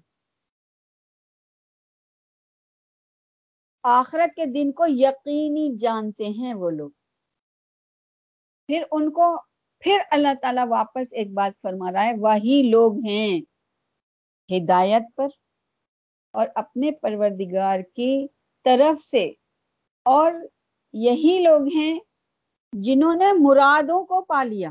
[3.83, 6.90] آخرت کے دن کو یقینی جانتے ہیں وہ لوگ۔
[8.66, 9.52] پھر ان کو
[9.83, 13.40] پھر اللہ تعالیٰ واپس ایک بات فرما رہا ہے، وہی لوگ ہیں
[14.57, 15.29] ہدایت پر
[16.31, 18.27] اور اپنے پروردگار کی
[18.64, 19.33] طرف سے۔
[20.05, 20.33] اور
[20.92, 22.01] یہی لوگ ہیں
[22.73, 24.71] جنہوں نے مرادوں کو پا لیا۔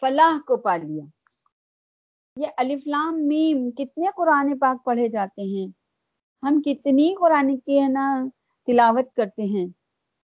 [0.00, 1.04] فلاح کو پا لیا۔
[2.36, 5.72] یہ الفلام میم کتنے قرآن پاک پڑھے جاتے ہیں۔
[6.42, 8.24] ہم کتنی قرآن کی ہے نا
[8.66, 9.81] تلاوت کرتے ہیں۔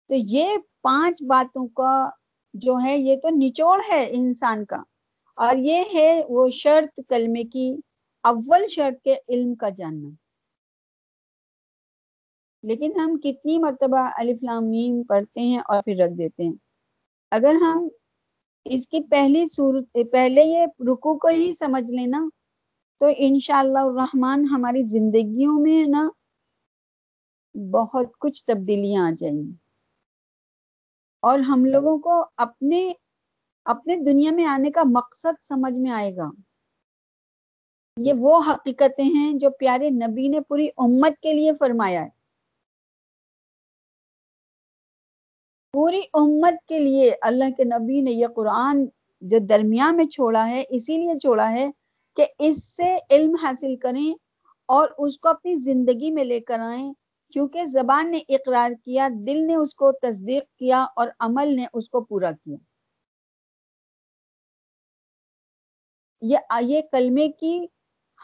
[0.08, 2.10] تو یہ پانچ باتوں کا
[2.54, 4.84] جو ہے، یہ تو نچوڑ ہے انسان کا۔
[5.36, 7.76] اور یہ ہے وہ شرط کلمے کی
[8.24, 10.10] اول شرط کے علم کا جاننا۔
[12.64, 16.54] لیکن ہم کتنی مرتبہ الفلامیم پڑھتے ہیں اور پھر رکھ دیتے ہیں۔
[17.32, 17.88] اگر ہم
[18.66, 22.30] اس کی پہلی صورت، پہلے یہ رکو کو ہی سمجھ لینا
[23.00, 26.10] تو انشاءاللہ الرحمن ہماری زندگیوں میں نا
[27.72, 29.65] بہت کچھ تبدیلیاں آ جائیں۔ گی
[31.26, 32.94] اور ہم لوگوں کو اپنے
[33.66, 36.30] اپنے دنیا میں آنے کا مقصد سمجھ میں آئے گا۔
[37.98, 42.10] یہ وہ حقیقتیں ہیں جو پیارے نبی نے پوری امت کے لیے فرمایا ہے۔
[45.74, 48.86] پوری امت کے لیے اللہ کے نبی نے یہ قرآن
[49.22, 51.70] جو درمیان میں چھوڑا ہے، اسی لیے چھوڑا ہے
[52.16, 54.14] کہ اس سے علم حاصل کریں
[54.66, 56.94] اور اس کو اپنی زندگی میں لے کر آئیں۔
[57.32, 61.90] کیونکہ زبان نے اقرار کیا، دل نے اس کو تصدیق کیا اور عمل نے اس
[61.90, 62.58] کو پورا کیا۔
[66.22, 67.68] یہ یہ کلمے کی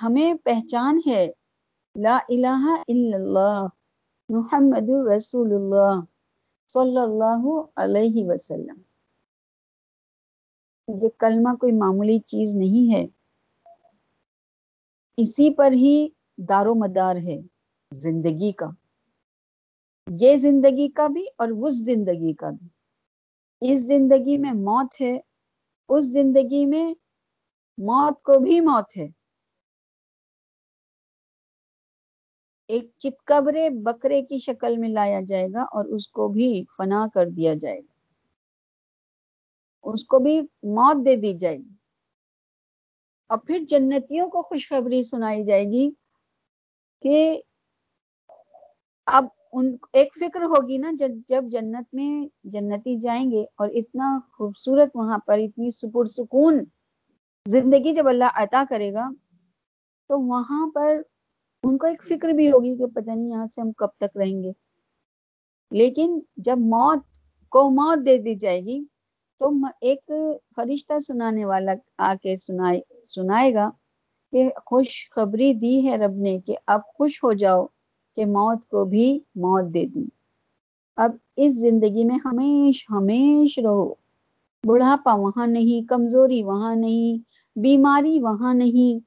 [0.04, 1.32] ہمیں پہچان ہے۔
[2.02, 3.66] لا الہ الا اللہ،
[4.30, 6.02] محمد رسول اللہ
[6.68, 8.82] صلی اللہ علیہ وسلم۔
[11.04, 13.06] یہ کلمہ کوئی معمولی چیز نہیں ہے۔
[15.18, 17.38] اسی پر ہی دار و مدار ہے
[17.92, 18.81] زندگی کا۔
[20.19, 22.67] یہ زندگی کا بھی اور اس زندگی کا بھی۔
[23.62, 25.19] اس زندگی میں موت ہے،
[25.89, 26.93] اس زندگی میں
[27.78, 29.08] موت کو بھی موت ہے۔
[32.67, 37.26] ایک چتکبرے بکرے کی شکل میں لایا جائے گا اور اس کو بھی فنا کر
[37.26, 37.93] دیا جائے گا۔
[39.84, 41.76] اس کو بھی موت دے دی جائے گی۔
[43.28, 45.89] اور پھر جنتیوں کو خوشخبری سنائی جائے گی
[47.02, 47.41] کہ
[49.06, 54.20] اب ان ایک فکر ہوگی نا، جب جب جنت میں جنتی جائیں گے اور اتنا
[54.34, 56.64] خوبصورت وہاں پر اتنی سپر سکون
[57.46, 59.10] زندگی جب اللہ عطا کرے گا،
[60.08, 61.02] تو وہاں پر
[61.64, 64.44] ان کو ایک فکر بھی ہوگی کہ پتہ نہیں یہاں سے ہم کب تک رہیں
[64.44, 64.52] گے۔
[65.72, 67.00] لیکن جب موت،
[67.50, 68.84] کو موت دے دی جائے گی،
[69.40, 69.50] تو
[69.82, 70.12] ایک
[70.56, 72.80] فرشتہ سنانے والا آ کے سنائے
[73.16, 73.72] سنائے گا
[74.32, 77.66] کہ خوش خبری دی ہے رب نے کہ اب خوش ہو جاؤ۔
[78.15, 80.06] کہ موت کو بھی موت دے دی۔
[80.95, 83.93] اب اس زندگی میں ہمیش ہمیش رہو۔
[84.67, 87.17] بڑھاپا وہاں نہیں، کمزوری وہاں نہیں،
[87.60, 89.00] بیماری وہاں نہیں۔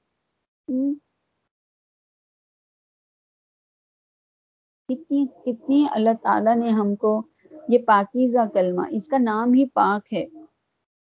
[4.89, 7.23] کتنی کتنی اللہ تعالیٰ نے ہم کو
[7.69, 10.25] یہ پاکیزہ کلمہ، اس کا نام ہی پاک ہے۔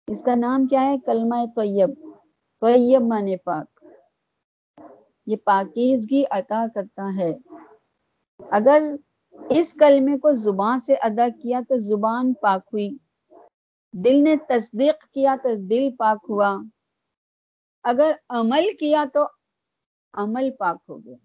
[0.08, 1.89] اس کا نام کیا ہے؟ کلمہ طیب۔
[2.62, 3.86] طیب مانے پاک۔
[5.25, 7.38] یہ پاکیزگی عطا کرتا ہے۔
[8.52, 8.84] اگر
[9.50, 12.98] اس کلمے کو زبان سے ادا کیا تو زبان پاک ہوئی۔
[13.94, 16.58] دل نے تصدیق کیا تو دل پاک ہوا۔
[17.84, 19.26] اگر عمل کیا تو
[20.14, 21.16] عمل پاک ہو گیا۔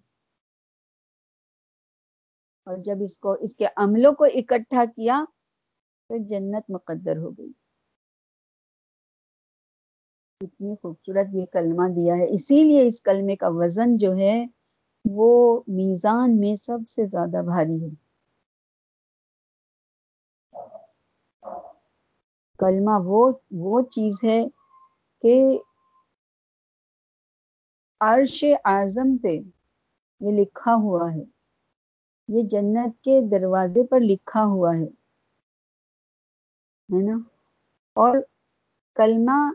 [2.66, 5.24] اور جب اس کو، اس کے عملوں کو اکٹھا کیا
[6.08, 7.52] تو جنت مقدر ہو گئی۔
[10.40, 14.46] اتنی خوبصورت یہ کلمہ دیا ہے۔ اسی لیے اس کلمے کا وزن جو ہے
[15.10, 18.04] وہ میزان میں سب سے زیادہ بھاری ہے۔
[22.58, 24.44] کلمہ وہ وہ چیز ہے
[25.22, 25.58] کہ
[28.00, 29.32] عرش اعظم پہ
[30.20, 31.24] یہ لکھا ہوا ہے۔
[32.28, 35.04] یہ جنت کے دروازے پر لکھا ہوا ہے۔
[36.88, 37.18] نا؟
[37.94, 38.16] اور
[38.94, 39.52] کلمہ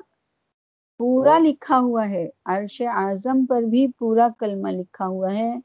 [1.00, 5.56] پورا لکھا ہوا ہے۔ عرش اعظم پر بھی پورا کلمہ لکھا ہوا ہے۔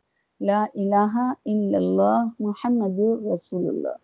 [0.41, 1.17] لا الہ
[1.47, 2.99] الا اللہ محمد
[3.35, 3.97] رسول اللہ۔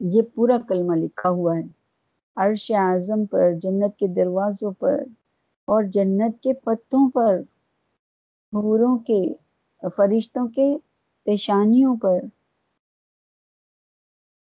[0.00, 1.62] یہ پورا کلمہ لکھا ہوا ہے۔
[2.36, 5.02] عرش اعظم پر جنت کے دروازوں پر
[5.64, 7.40] اور جنت کے پتوں پر
[8.52, 9.34] حوروں کے
[9.96, 10.76] فرشتوں کے
[11.24, 12.18] پیشانیوں پر۔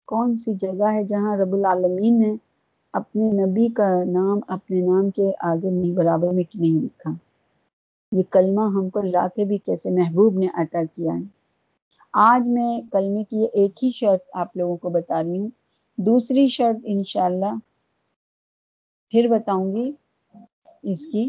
[0.04, 2.51] کون سی جگہ ہے جہاں رب العالمین نے
[2.92, 7.10] اپنے نبی کا نام اپنے نام کے آگے نہیں، برابر میں نہیں لکھا۔
[8.12, 11.22] یہ کلمہ ہم کو لا کے بھی کیسے محبوب نے عطا کیا ہے۔
[12.12, 15.48] آج میں کلمے کی ایک ہی شرط آپ لوگوں کو بتا رہی ہوں۔
[15.96, 17.54] دوسری شرط انشاءاللہ
[19.10, 19.92] پھر بتاؤں گی۔
[20.82, 21.28] اس کی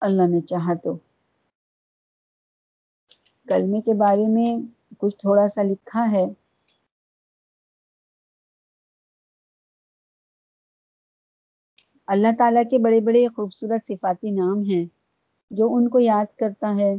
[0.00, 0.98] اللہ نے چاہا تو۔
[3.48, 4.56] کلمے کے بارے میں
[4.98, 6.26] کچھ تھوڑا سا لکھا ہے۔
[12.08, 14.86] اللہ تعالیٰ کے بڑے بڑے خوبصورت صفاتی نام ہیں
[15.50, 16.94] جو ان کو یاد کرتا ہے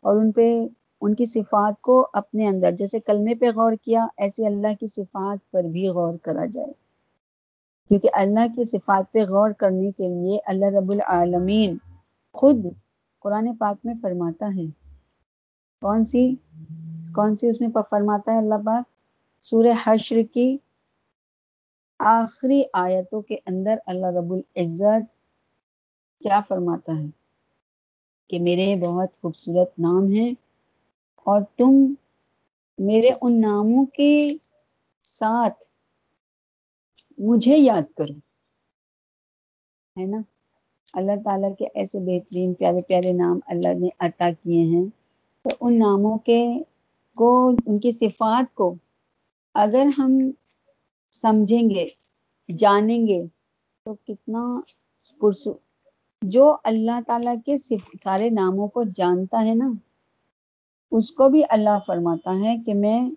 [0.00, 0.66] اور ان پہ
[1.00, 5.50] ان کی صفات کو اپنے اندر، جیسے کلمے پہ غور کیا، ایسے اللہ کی صفات
[5.50, 6.72] پر بھی غور کرا جائے۔
[7.88, 11.76] کیونکہ اللہ کی صفات پہ غور کرنے کے لیے اللہ رب العالمین
[12.32, 12.66] خود
[13.20, 14.66] قرآن پاک میں فرماتا ہے۔
[15.80, 16.34] کون سی
[17.14, 18.84] کون سی اس میں فرماتا ہے اللہ پاک؟
[19.42, 20.56] سورہ حشر کی
[21.98, 25.14] آخری آیتوں کے اندر اللہ رب العزت
[26.22, 27.06] کیا فرماتا ہے
[28.28, 30.34] کہ میرے بہت خوبصورت نام ہیں
[31.24, 31.94] اور تم
[32.78, 34.28] میرے ان ناموں کے
[35.02, 35.64] ساتھ
[37.18, 38.12] مجھے یاد کرو،
[40.00, 40.18] ہے نا؟
[40.92, 44.84] اللہ تعالیٰ کے ایسے بہترین پیارے پیارے نام اللہ نے عطا کیے ہیں۔
[45.42, 46.46] تو ان ناموں کے
[47.16, 48.74] کو، ان کی صفات کو
[49.54, 50.30] اگر ہم
[51.20, 51.88] سمجھیں گے،
[52.58, 53.26] جانیں گے۔
[53.84, 54.60] تو کتنا
[55.20, 55.52] پرسو
[56.22, 59.72] جو اللہ تعالیٰ کے سارے ناموں کو جانتا ہے نا،
[60.90, 63.10] اس کو بھی اللہ فرماتا ہے کہ میں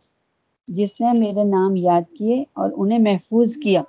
[0.67, 3.81] جس نے میرے نام یاد کیے اور انہیں محفوظ کیا،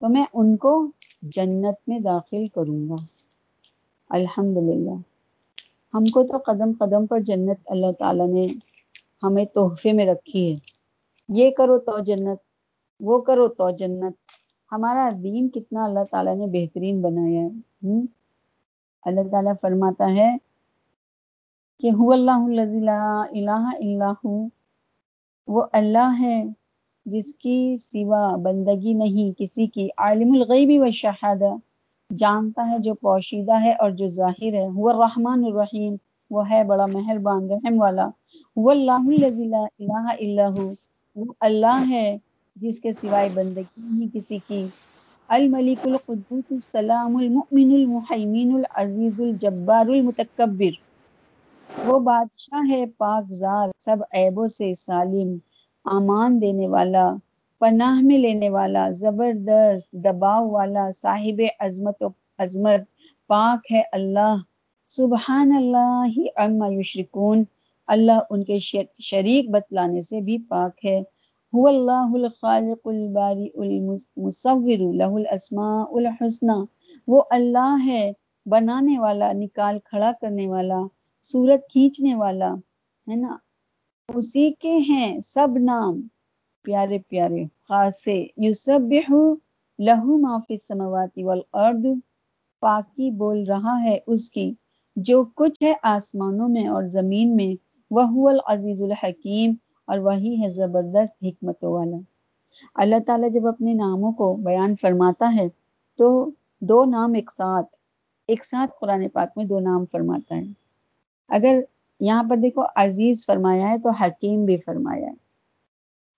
[0.00, 0.86] تو میں ان کو
[1.22, 2.94] جنت میں داخل کروں گا۔
[4.10, 4.96] الحمد للہ
[5.94, 8.46] ہم کو تو قدم قدم پر جنت اللہ تعالیٰ نے
[9.22, 10.54] ہمیں تحفے میں رکھی ہے۔
[11.28, 12.51] یہ کرو تو جنت۔
[13.02, 14.14] وہ کرو تو جنت۔
[14.72, 18.00] ہمارا دین کتنا اللہ تعالیٰ نے بہترین بنایا ہے۔
[19.02, 20.36] اللہ تعالیٰ فرماتا ہے
[21.80, 22.40] کہ ہو اللہ
[23.30, 24.26] الہ اللہ
[25.46, 26.44] وہ اللہ ہے
[27.06, 31.54] جس کی سوا بندگی نہیں، کسی کی۔ عالم الغیبی و شہادہ۔
[32.18, 35.94] جانتا ہے جو پوشیدہ ہے اور جو ظاہر ہے۔ وہ الرحمن الرحیم۔
[36.30, 38.08] وہ ہے بڑا مہربان، رحم والا۔
[38.56, 39.06] وہ اللہ
[39.38, 40.60] الہ اللہ
[41.16, 42.16] وہ اللہ ہے
[42.56, 44.66] جس کے سوائے بندگی نہیں کسی کی۔
[45.28, 50.80] الملک القدوس السلام المؤمن المحیمین العزیز الجبار المتکبر۔
[51.86, 55.36] وہ بادشاہ ہے پاک زار، سب عیبوں سے سالم،
[55.84, 57.08] امان دینے والا،
[57.60, 62.80] پناہ میں لینے والا، زبردست دباؤ والا، صاحب عظمت و عظمت،
[63.26, 64.36] پاک ہے اللہ۔
[64.90, 67.44] سبحان اللہ اما یشرکون۔
[67.88, 68.58] اللہ ان کے
[68.98, 71.02] شریک بتلانے سے بھی پاک ہے۔
[71.52, 76.58] هو اللہ الخالق الباری المصور، له الاسماء الحسنى.
[77.08, 78.02] وہ اللہ ہے،
[78.46, 80.78] بنانے والا، نکال کھڑا کرنے والا،
[81.22, 82.52] صورت کھینچنے والا،
[83.06, 83.36] ہے نا؟
[84.08, 86.00] اسی کے ہیں سب نام،
[86.64, 89.12] پیارے پیارے، خاصے، یسبح
[89.78, 91.86] لہو ما فی السماوات والارض،
[92.62, 94.52] پاکی بول رہا ہے اس کی،
[94.96, 97.54] جو کچھ ہے آسمانوں میں اور زمین میں
[97.90, 99.54] وہ العزیز الحکیم
[99.86, 101.96] اور وہی ہے زبردست حکمت والا۔
[102.74, 105.48] اللہ تعالیٰ جب اپنے ناموں کو بیان فرماتا ہے
[105.98, 106.30] تو
[106.60, 107.66] دو نام ایک ساتھ
[108.26, 110.44] ایک ساتھ قرآن پاک میں دو نام فرماتا ہے۔
[111.28, 111.60] اگر
[112.00, 115.14] یہاں پر دیکھو عزیز فرمایا ہے تو حکیم بھی فرمایا ہے۔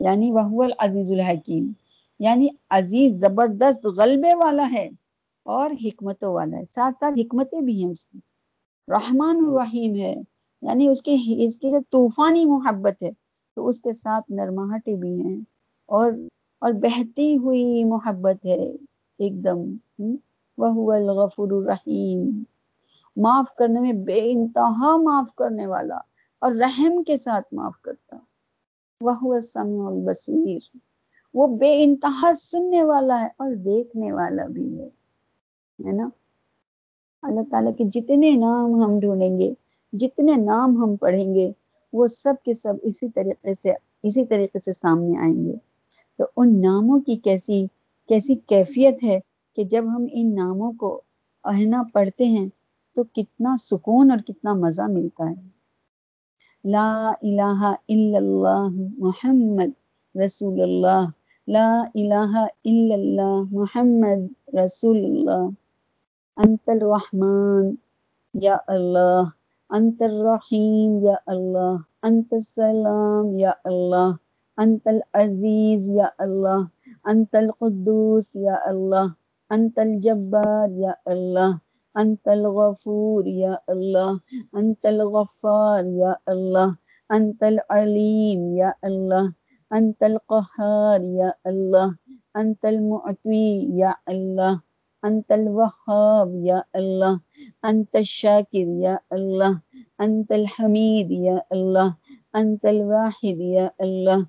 [0.00, 1.72] یعنی وہ العزیز الحکیم
[2.18, 4.88] یعنی عزیز زبردست غلبے والا ہے
[5.42, 8.18] اور حکمتوں والا ہے۔ ساتھ ساتھ حکمتیں بھی ہیں اس کی۔
[8.88, 10.14] رحمان الرحیم ہے
[10.62, 13.10] یعنی اس کی اس کی جو طوفانی محبت ہے
[13.56, 15.40] تو اس کے ساتھ نرماہٹیں بھی ہیں
[15.86, 16.12] اور
[16.58, 18.70] اور بہتی ہوئی محبت ہے
[19.18, 19.74] ایک دم
[20.58, 22.42] وہ الغفور الرحیم۔
[23.16, 25.98] معاف کرنے میں بے انتہا معاف کرنے والا
[26.38, 28.16] اور رحم کے ساتھ معاف کرتا۔
[29.00, 30.76] وہ السمیع البصیر۔
[31.34, 34.86] وہ بے انتہا سننے والا ہے اور دیکھنے والا بھی ہے
[35.86, 36.08] ہے نا؟
[37.22, 39.54] اللہ تعالیٰ کے جتنے نام ہم ڈھونڈیں گے،
[39.92, 41.52] جتنے نام ہم پڑھیں گے
[41.94, 43.72] وہ سب کے سب اسی طریقے سے،
[44.02, 45.56] اسی طریقے سے سامنے آئیں گے۔
[46.18, 47.66] تو ان ناموں کی کیسی
[48.08, 49.20] کیسی کیفیت ہے
[49.56, 51.00] کہ جب ہم ان ناموں کو
[51.44, 52.48] اہنا پڑھتے ہیں
[52.96, 55.48] تو کتنا سکون اور کتنا مزہ ملتا ہے۔
[56.64, 58.68] لا الہ الا اللہ
[58.98, 59.70] محمد
[60.24, 61.04] رسول اللہ۔
[61.48, 65.48] لا الہ الا اللہ محمد رسول اللہ۔
[66.36, 67.74] انت الرحمن
[68.34, 69.22] یا اللہ۔
[69.70, 74.10] انت الرحیم یا اللہ انت السلام یا اللہ
[74.58, 76.64] انت العزیز یا اللہ
[77.04, 79.06] انت القدوس یا اللہ
[79.50, 81.56] انت الجبار یا اللہ
[81.94, 84.12] انت الغفور یا اللہ
[84.52, 86.72] انت الغفار یا اللہ
[87.10, 89.28] انت العلیم یا اللہ
[89.70, 91.92] انت القہار یا اللہ
[92.34, 93.48] انت المعطی
[93.78, 94.54] یا اللہ
[95.08, 97.14] انت الوهاب یا اللہ
[97.70, 99.54] انت الشاکر یا اللہ
[100.04, 101.90] انت الحمید یا اللہ
[102.40, 104.22] انت الواحد یا اللہ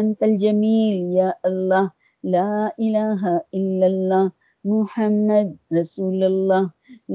[0.00, 1.88] انت الجمیل یا اللہ
[2.24, 4.28] لا الہ الا اللہ
[4.64, 6.66] محمد رسول اللہ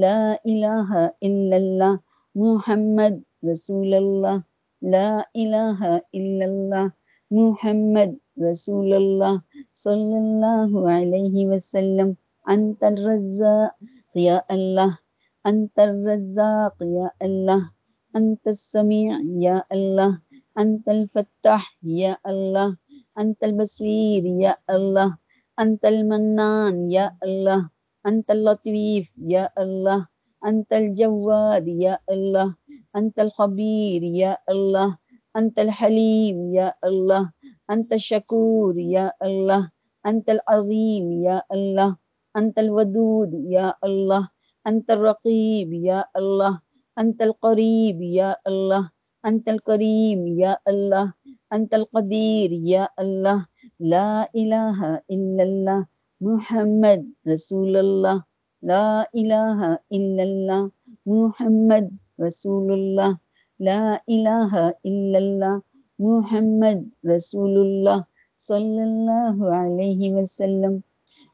[0.04, 1.96] لا الہ الا اللہ
[2.34, 3.18] محمد
[3.50, 4.38] رسول اللہ
[4.82, 6.86] لا الہ الا اللہ
[7.30, 9.36] محمد رسول اللہ
[9.84, 12.12] صلی اللہ علیہ وسلم.
[12.48, 14.92] انت الرزاق یا اللہ
[15.44, 17.64] انت الرزاق یا اللہ
[18.14, 20.14] انت السمیع یا اللہ
[20.56, 22.70] انت الفتح یا اللہ
[23.16, 25.10] انت البصیر یا اللہ
[25.58, 27.66] انت المنان یا اللہ
[28.04, 30.02] انت اللطیف یا اللہ
[30.42, 32.50] انت الجواد یا اللہ
[32.94, 34.96] انت الخبیر یا اللہ
[35.34, 37.30] انت الحلیم یا اللہ
[37.68, 39.66] انت الشکور یا اللہ
[40.04, 41.92] انت العظیم یا اللہ
[42.38, 44.26] انت الودود یا اللہ
[44.66, 46.56] انت الرقیب یا اللہ
[46.96, 48.86] انت القریب یا اللہ
[49.24, 51.06] انت الکریم یا اللہ
[51.54, 53.38] انت القدیر یا اللہ
[53.92, 55.80] لا الہ الا اللہ
[56.20, 58.18] محمد رسول اللہ
[58.62, 59.60] لا الہ
[59.90, 60.66] الا اللہ
[61.06, 61.90] محمد
[62.26, 63.14] رسول اللہ
[63.60, 65.56] لا الہ الا اللہ
[65.98, 68.00] محمد رسول اللہ
[68.40, 70.76] صلی اللہ علیہ وسلم.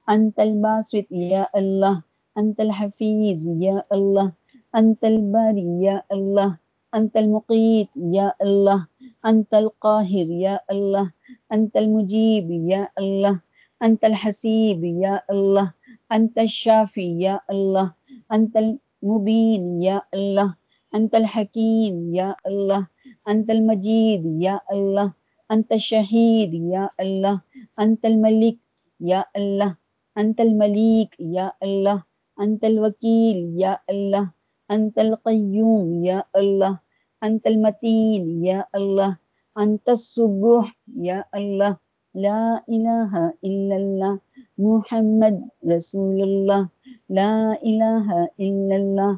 [0.08, 1.98] انت الباسط یا اللہ
[2.36, 4.28] انت الحفیظ یا اللہ
[4.74, 6.52] انت الباری یا اللہ
[6.92, 8.82] انت المقیت یا اللہ
[9.24, 11.06] انت القاہر یا اللہ
[11.50, 13.36] انت المجیب یا اللہ
[13.80, 15.70] انت الحسیب یا اللہ
[16.10, 17.88] انت الشافی یا اللہ
[18.30, 20.50] انت المبین یا اللہ
[20.92, 22.82] انت الحکیم یا اللہ
[23.26, 25.08] انت المجید یا اللہ
[25.50, 28.58] انت شہید یا اللہ انت الملک
[29.00, 29.72] یا اللہ
[30.16, 31.98] انت الملیک یا اللہ
[32.38, 34.24] انت الوکیل یا اللہ
[34.70, 36.74] انت القیوم یا اللہ
[37.22, 39.12] انت المتین یا اللہ
[39.56, 40.70] انت الصبح
[41.06, 41.72] یا اللہ
[42.14, 44.14] لا الہ الا اللہ
[44.58, 45.40] محمد
[45.70, 46.62] رسول اللہ
[47.10, 49.12] لا الہ الا اللہ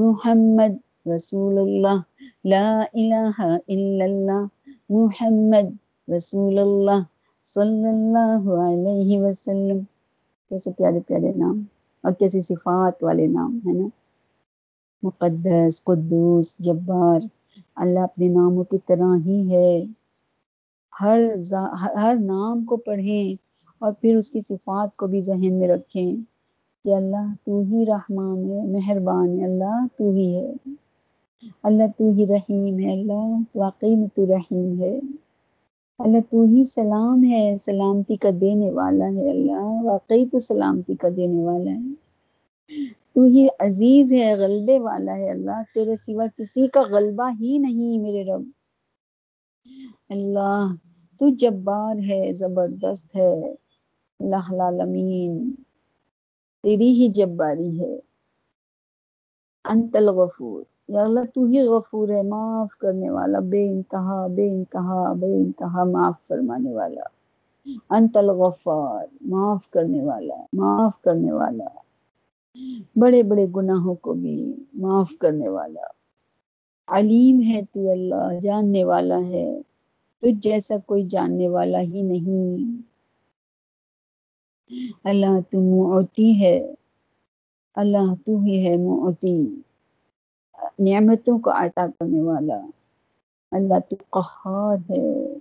[0.00, 0.76] محمد
[1.08, 2.00] رسول اللہ
[2.44, 4.46] لا الہ الا اللہ
[4.90, 5.76] محمد
[6.08, 7.02] رسول اللہ
[7.54, 9.78] صلی اللہ علیہ وسلم.
[10.48, 11.62] کیسے پیارے پیارے نام
[12.02, 13.88] اور کیسی صفات والے نام، ہے نا؟
[15.02, 17.20] مقدس، قدوس، جبار،
[17.76, 19.84] اللہ اپنے ناموں کی طرح ہی ہے۔
[21.00, 21.20] ہر
[21.82, 23.34] ہر نام کو پڑھیں
[23.78, 26.16] اور پھر اس کی صفات کو بھی ذہن میں رکھیں
[26.84, 30.52] کہ اللہ تو ہی رحمان ہے، مہربان ہے، اللہ تو ہی ہے۔
[31.62, 35.00] اللہ تو ہی رحیم ہے، اللہ واقعی میں تو رحیم ہے۔
[35.98, 41.08] اللہ تو ہی سلام ہے، سلامتی کا دینے والا ہے اللہ، واقعی تو سلامتی کا
[41.16, 41.94] دینے والا ہے۔
[43.12, 47.98] تو ہی عزیز ہے، غلبے والا ہے اللہ، تیرے سوا کسی کا غلبہ ہی نہیں
[47.98, 48.42] میرے رب۔
[50.08, 50.74] اللہ،
[51.18, 53.50] تو جبار ہے، زبردست ہے،
[54.20, 55.50] اللہ العالمین،
[56.62, 57.98] تیری ہی جباری ہے۔
[59.64, 65.12] انت الغفور۔ یا اللہ تو ہی غفور ہے، معاف کرنے والا، بے انتہا بے انتہا
[65.12, 67.00] بے انتہا، معاف فرمانے والا۔
[67.90, 71.64] انت الغفار، معاف کرنے والا معاف کرنے والا۔
[72.96, 75.80] بڑے بڑے گناہوں کو بھی معاف کرنے والا۔
[76.86, 79.60] علیم ہے تو اللہ، جاننے والا ہے۔
[80.22, 82.82] تجھ جیسا کوئی جاننے والا ہی نہیں۔
[85.04, 86.74] اللہ تو معتی ہے۔
[87.74, 89.60] اللہ تو ہی ہے معتی
[90.78, 92.66] نعمتوں کو عطا کرنے والا۔
[93.52, 95.34] اللہ تو قہار ہے۔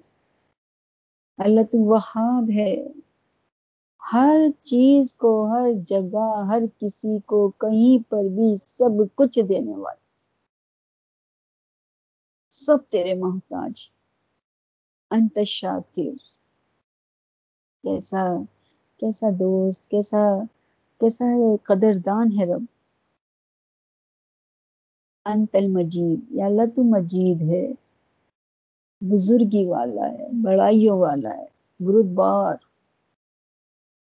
[1.38, 2.88] اللہ تو وہاب ہے۔
[4.14, 10.08] ہر چیز کو، ہر جگہ، ہر کسی کو کہیں پر بھی سب کچھ دینے والا۔
[12.50, 13.74] سب تیرے محتاج۔
[15.12, 16.12] انت شاکر۔
[17.84, 18.38] کیسا
[18.98, 20.40] کیسا دوست، کیسا
[21.00, 21.26] کیسا
[21.64, 22.77] قدردان ہے رب۔
[25.28, 27.68] انت المجید یا اللہ تو مجید ہے،
[29.02, 31.46] بزرگی والا ہے، بڑائیوں والا ہے
[31.86, 32.56] گرد بار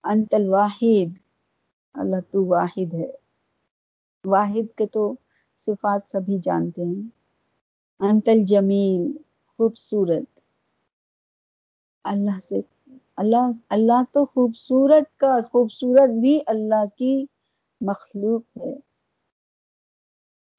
[0.04, 1.18] انت الواحد
[1.94, 3.12] اللہ تو واحد ہے۔
[4.26, 5.16] واحد کے تو
[5.66, 7.10] صفات سبھی جانتے ہیں۔
[8.00, 9.18] انت الجمیل
[9.58, 10.40] خوبصورت۔
[12.04, 12.62] اللہ سے،
[13.18, 17.26] اللہ اللہ تو خوبصورت کا، خوبصورت بھی اللہ کی
[17.82, 18.89] مخلوق ہے۔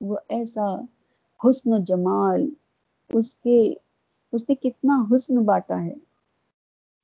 [0.01, 0.81] وہ ایسا
[1.45, 2.51] حسن و جمال،
[3.13, 3.75] اس کے،
[4.33, 5.95] اس نے کتنا حسن بانٹا ہے۔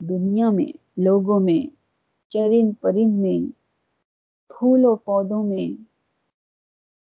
[0.08, 1.76] دنیا میں، لوگوں میں،
[2.28, 3.52] چرند پرند میں
[4.48, 5.82] پھول و پودوں میں،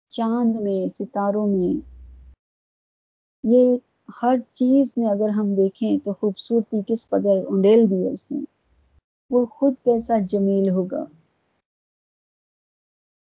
[0.08, 1.90] چاند میں، ستاروں میں۔
[3.44, 3.76] یہ
[4.22, 8.40] ہر چیز میں اگر ہم دیکھیں تو خوبصورتی کس قدر انڈیل دی ہے اس نے۔
[9.30, 11.04] وہ خود کیسا جمیل ہوگا۔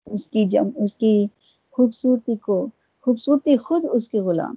[0.06, 1.26] اس کی جم، اس کی
[1.74, 2.68] خوبصورتی کو،
[3.00, 4.54] خوبصورتی خود اس کے غلام۔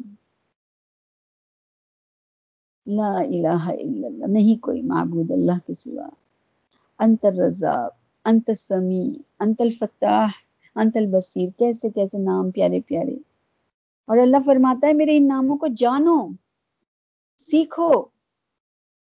[2.85, 6.09] لا الہ الا اللہ، نہیں کوئی معبود اللہ کے سوا۔
[6.99, 7.95] انت الرزاق،
[8.25, 10.27] انت السمیع، انت الفتاح،
[10.75, 13.15] انت البصیر، کیسے کیسے نام پیارے پیارے۔
[14.05, 16.27] اور اللہ فرماتا ہے، میرے ان ناموں کو جانو،
[17.37, 18.05] سیکھو،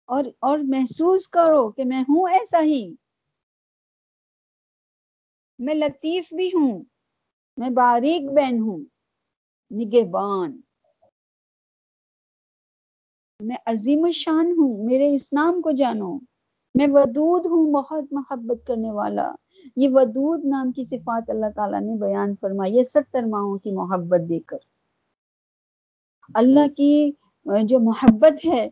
[0.05, 2.95] اور اور محسوس کرو کہ میں ہوں ایسا ہی۔
[5.59, 6.85] میں لطیف بھی ہوں۔
[7.57, 8.79] میں باریک بین ہوں،
[9.71, 10.61] نگہبان۔
[13.41, 16.19] میں عظیم الشان ہوں، میرے اس نام کو جانو۔
[16.75, 19.35] میں ودود ہوں، بہت محبت کرنے والا۔
[19.77, 24.21] یہ ودود نام کی صفات اللہ تعالیٰ نے بیان فرمائی ہے، ستر ماہوں کی محبت
[24.29, 24.59] دے کر۔
[26.35, 27.13] اللہ کی
[27.65, 28.69] جو محبت ہے،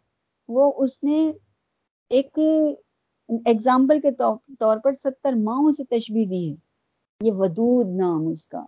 [0.49, 1.33] وہ اس نے
[2.11, 2.39] ایک
[3.47, 4.11] ایگزامپل کے
[4.59, 6.68] طور پر ستر ماہوں سے تشبیح دی ہے۔
[7.25, 8.67] یہ ودود نام اس کا۔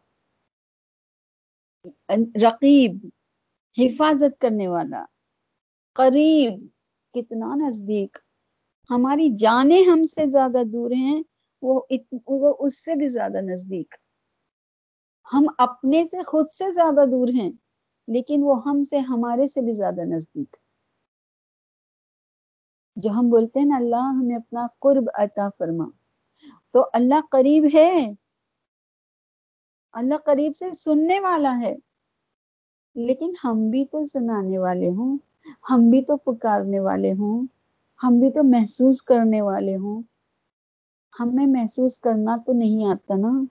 [2.43, 3.07] رقیب،
[3.79, 5.05] حفاظت کرنے والا۔
[5.93, 6.67] قریب،
[7.15, 8.19] کتنا نزدیک۔
[8.91, 11.23] ہماری جانیں ہم سے زیادہ دور ہیں،
[11.63, 11.81] وہ
[12.27, 13.95] وہ اس سے بھی زیادہ نزدیک۔
[15.33, 17.51] ہم اپنے سے خود سے زیادہ دور ہیں،
[18.09, 20.57] لیکن وہ ہم سے، ہمارے سے بھی زیادہ نزدیک۔
[22.97, 25.85] جو ہم بولتے ہیں نا، اللہ ہمیں اپنا قرب عطا فرما۔
[26.71, 28.13] تو اللہ قریب ہے
[29.93, 31.77] اللہ قریب سے سننے والا ہے۔
[32.95, 35.19] لیکن ہم بھی تو سنانے والے ہوں،
[35.71, 37.47] ہم بھی تو پکارنے والے ہوں،
[38.03, 40.03] ہم بھی تو محسوس کرنے والے ہوں۔
[41.21, 43.45] ہمیں محسوس کرنا تو نہیں آتا نا۔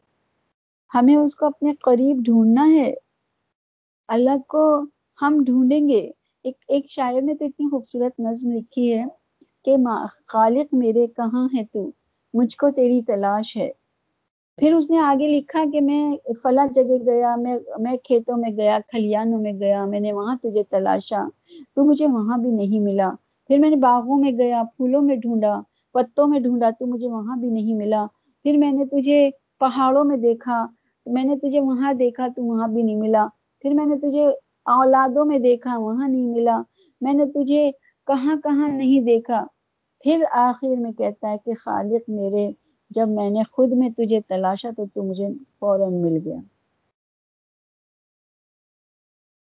[0.94, 2.94] ہمیں اس کو اپنے قریب ڈھونڈنا ہے۔
[4.08, 4.82] اللہ کو
[5.22, 6.12] ہم ڈھونڈیں گے۔
[6.44, 9.06] ایک ایک شاعر نے تو اتنی خوبصورت نظم لکھی ہے
[9.66, 9.76] کہ
[10.28, 11.92] خالق میرے کہاں ہے تو؟
[12.34, 13.72] مجھ کو تیری تلاش ہے۔
[14.60, 18.80] پھر اس نے آگے لکھا کہ میں فلاں جگہ گیا، میں میں کھیتوں میں گیا،
[18.88, 21.24] کھلیانوں میں گیا، میں نے وہاں تجھے تلاشا،
[21.76, 23.10] تو مجھے وہاں بھی نہیں ملا۔
[23.48, 25.62] پھر میں نے باغوں میں گیا، پھولوں میں ڈھونڈا،
[25.94, 28.06] پتوں میں ڈھونڈا، تو مجھے وہاں بھی نہیں ملا۔
[28.44, 29.30] پھر میں نے تجھے
[29.60, 30.66] پہاڑوں میں دیکھا،
[31.06, 33.28] میں نے تجھے وہاں دیکھا، تو وہاں بھی نہیں ملا۔
[33.62, 34.28] پھر میں نے تجھے
[34.66, 36.62] اولادوں میں دیکھا، وہاں نہیں ملا۔
[37.02, 37.72] میں نے تجھے
[38.08, 39.46] کہاں کہاں نہیں دیکھا۔
[40.00, 42.52] پھر آخر میں کہتا ہے کہ خالق میرے
[42.92, 45.28] جب میں نے خود میں تجھے تلاشا تو تو مجھے
[45.60, 46.40] فوراً مل گیا۔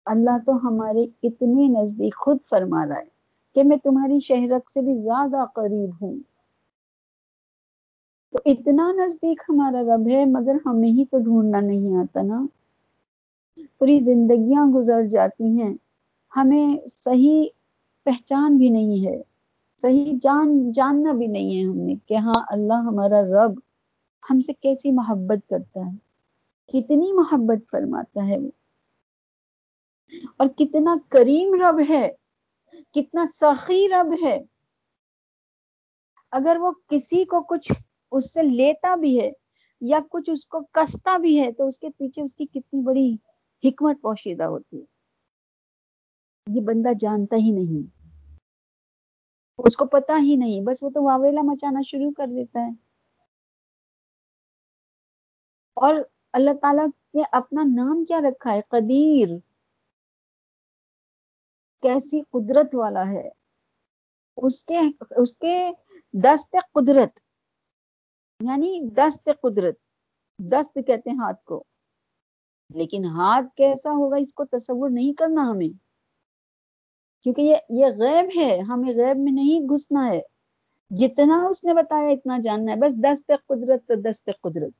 [0.06, 3.08] اللہ تو ہمارے اتنے نزدیک خود فرما رہا ہے
[3.56, 6.18] کہ میں تمہاری شہرک سے بھی زیادہ قریب ہوں۔
[8.32, 12.38] تو اتنا نزدیک ہمارا رب ہے، مگر ہمیں ہی تو ڈھونڈنا نہیں آتا نا۔
[13.78, 15.74] پوری زندگیاں گزر جاتی ہیں،
[16.32, 17.46] ہمیں صحیح
[18.06, 19.18] پہچان بھی نہیں ہے۔
[19.82, 23.58] صحیح جان، جاننا بھی نہیں ہے ہم نے کہ ہاں اللہ ہمارا رب
[24.30, 25.96] ہم سے کیسی محبت کرتا ہے،
[26.68, 28.50] کتنی محبت فرماتا ہے وہ۔
[30.36, 32.08] اور کتنا کریم رب ہے،
[32.94, 34.38] کتنا سخی رب ہے۔
[36.32, 37.72] اگر وہ کسی کو کچھ
[38.12, 39.30] اس سے لیتا بھی ہے
[39.80, 43.16] یا کچھ اس کو کستا بھی ہے تو اس کے پیچھے اس کی کتنی بڑی
[43.64, 44.84] حکمت پوشیدہ ہوتی ہے۔
[46.46, 47.97] یہ بندہ جانتا ہی نہیں۔
[49.58, 52.70] اس کو پتا ہی نہیں بس وہ تو واویلا مچانا شروع کر دیتا ہے
[55.76, 55.94] اور
[56.32, 59.36] اللہ تعالیٰ نے اپنا نام کیا رکھا ہے قدیر
[61.82, 63.28] کیسی قدرت والا ہے
[64.38, 64.80] اس کے
[65.16, 65.56] اس کے
[66.14, 67.20] دست قدرت
[68.40, 69.76] یعنی دست قدرت
[70.38, 71.62] دست کہتے ہیں ہاتھ کو
[72.70, 75.68] لیکن ہاتھ کیسا ہوگا اس کو تصور نہیں کرنا ہمیں
[77.22, 80.20] کیونکہ یہ یہ غیب ہے، ہمیں غیب میں نہیں گھسنا ہے۔
[80.90, 84.72] جتنا اس نے بتایا، اتنا جاننا ہے۔ بس دست قدرت تو دست قدرت۔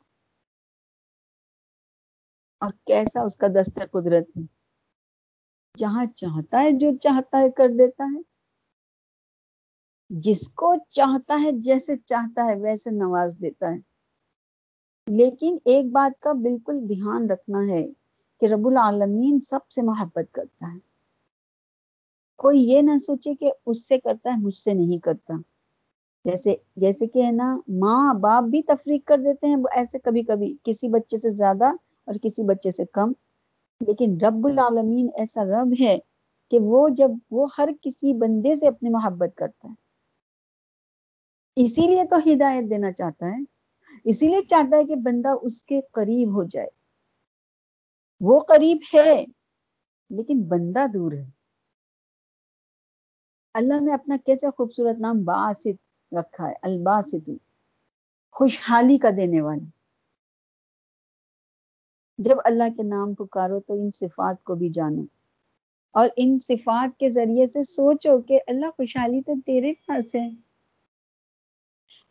[2.61, 4.43] اور کیسا اس کا دست قدرت ہے؟
[5.77, 8.21] جہاں چاہتا ہے، جو چاہتا ہے، کر دیتا ہے۔
[10.11, 13.79] جس کو چاہتا ہے، جیسے چاہتا ہے، ویسے نواز دیتا ہے۔
[15.07, 17.87] لیکن ایک بات کا بالکل دھیان رکھنا ہے
[18.41, 20.88] کہ رب العالمین سب سے محبت کرتا ہے۔
[22.39, 25.35] کوئی یہ نہ سوچے کہ اس سے کرتا ہے مجھ سے نہیں کرتا
[26.25, 30.55] جیسے جیسے کہ ہے نا ماں باپ بھی تفریق کر دیتے ہیں ایسے کبھی کبھی
[30.65, 31.69] کسی بچے سے زیادہ
[32.09, 33.13] اور کسی بچے سے کم
[33.81, 35.99] لیکن رب العالمین ایسا رب ہے
[36.53, 39.75] کہ وہ جب وہ ہر کسی بندے سے اپنی محبت کرتا ہے
[41.57, 43.43] اسی لیے تو ہدایت دینا چاہتا ہے
[44.05, 46.69] اسی لیے چاہتا ہے کہ بندہ اس کے قریب ہو جائے
[48.21, 49.25] وہ قریب ہے
[50.11, 51.25] لیکن بندہ دور ہے
[53.59, 57.31] اللہ نے اپنا کیسے خوبصورت نام باسط رکھا ہے؟ الباسط
[58.33, 59.69] خوشحالی کا دینے والا۔
[62.19, 65.03] جب اللہ کے نام پکارو تو ان صفات کو بھی جانو۔
[65.91, 70.31] اور ان صفات کے ذریعے سے سوچو کہ اللہ خوشحالی تو تیرے پاس ہے۔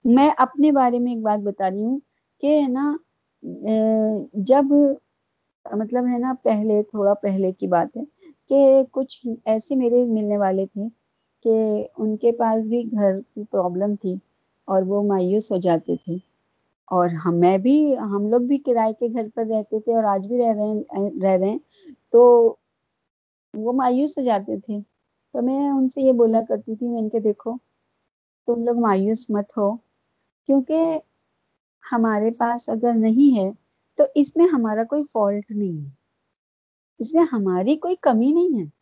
[0.06, 2.00] میں اپنے بارے میں ایک بات بتا رہی ہوں
[2.42, 2.98] کہ ہے نا
[4.34, 4.64] جب
[5.72, 8.04] مطلب ہے نا، پہلے، تھوڑا پہلے کی بات ہے
[8.50, 11.07] کہ کچھ ایسے میرے ملنے والے تھے
[11.48, 14.16] کہ ان کے پاس بھی گھر کی پرابلم تھی
[14.68, 16.16] اور وہ مایوس ہو جاتے تھے۔
[16.88, 20.28] اور ہم میں بھی ہم لوگ بھی کرائے کے گھر پر رہتے تھے اور آج
[20.28, 21.58] بھی رہ رہے ہیں رہ رہے ہیں۔
[22.12, 22.22] تو
[23.54, 24.78] وہ مایوس ہو جاتے تھے۔
[25.34, 27.54] تو میں ان سے یہ بولا کرتی تھی، میں ان کے دیکھو،
[28.48, 29.76] تم لوگ مایوس مت ہو۔
[30.46, 31.00] کیونکہ
[31.92, 33.52] ہمارے پاس اگر نہیں ہے
[33.98, 35.90] تو اس میں ہمارا کوئی فالٹ نہیں ہے۔
[37.00, 38.77] اس میں ہماری کوئی کمی نہیں ہے۔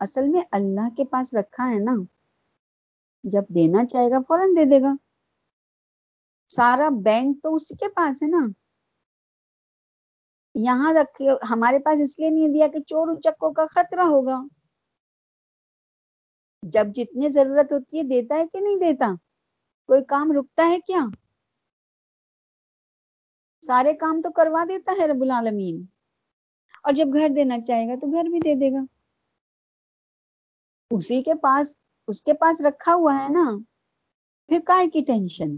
[0.00, 1.94] اصل میں اللہ کے پاس رکھا ہے نا۔
[3.24, 4.92] جب دینا چاہے گا فوراً دے دے گا۔
[6.48, 8.46] سارا بینک تو اسی کے پاس ہے نا۔
[10.54, 14.40] یہاں رکھے ہمارے پاس اس لیے نہیں دیا کہ چور چکوں کا خطرہ ہوگا۔
[16.62, 19.14] جب جتنی ضرورت ہوتی ہے دیتا ہے کہ نہیں دیتا؟
[19.86, 21.00] کوئی کام رکتا ہے کیا؟
[23.62, 25.86] سارے کام تو کروا دیتا ہے رب العالمین۔
[26.82, 28.93] اور جب گھر دینا چاہے گا تو گھر بھی دے دے گا۔
[30.96, 31.74] اسی کے پاس،
[32.08, 33.44] اس کے پاس رکھا ہوا ہے نا،
[34.48, 35.56] پھر کائے کی ٹینشن؟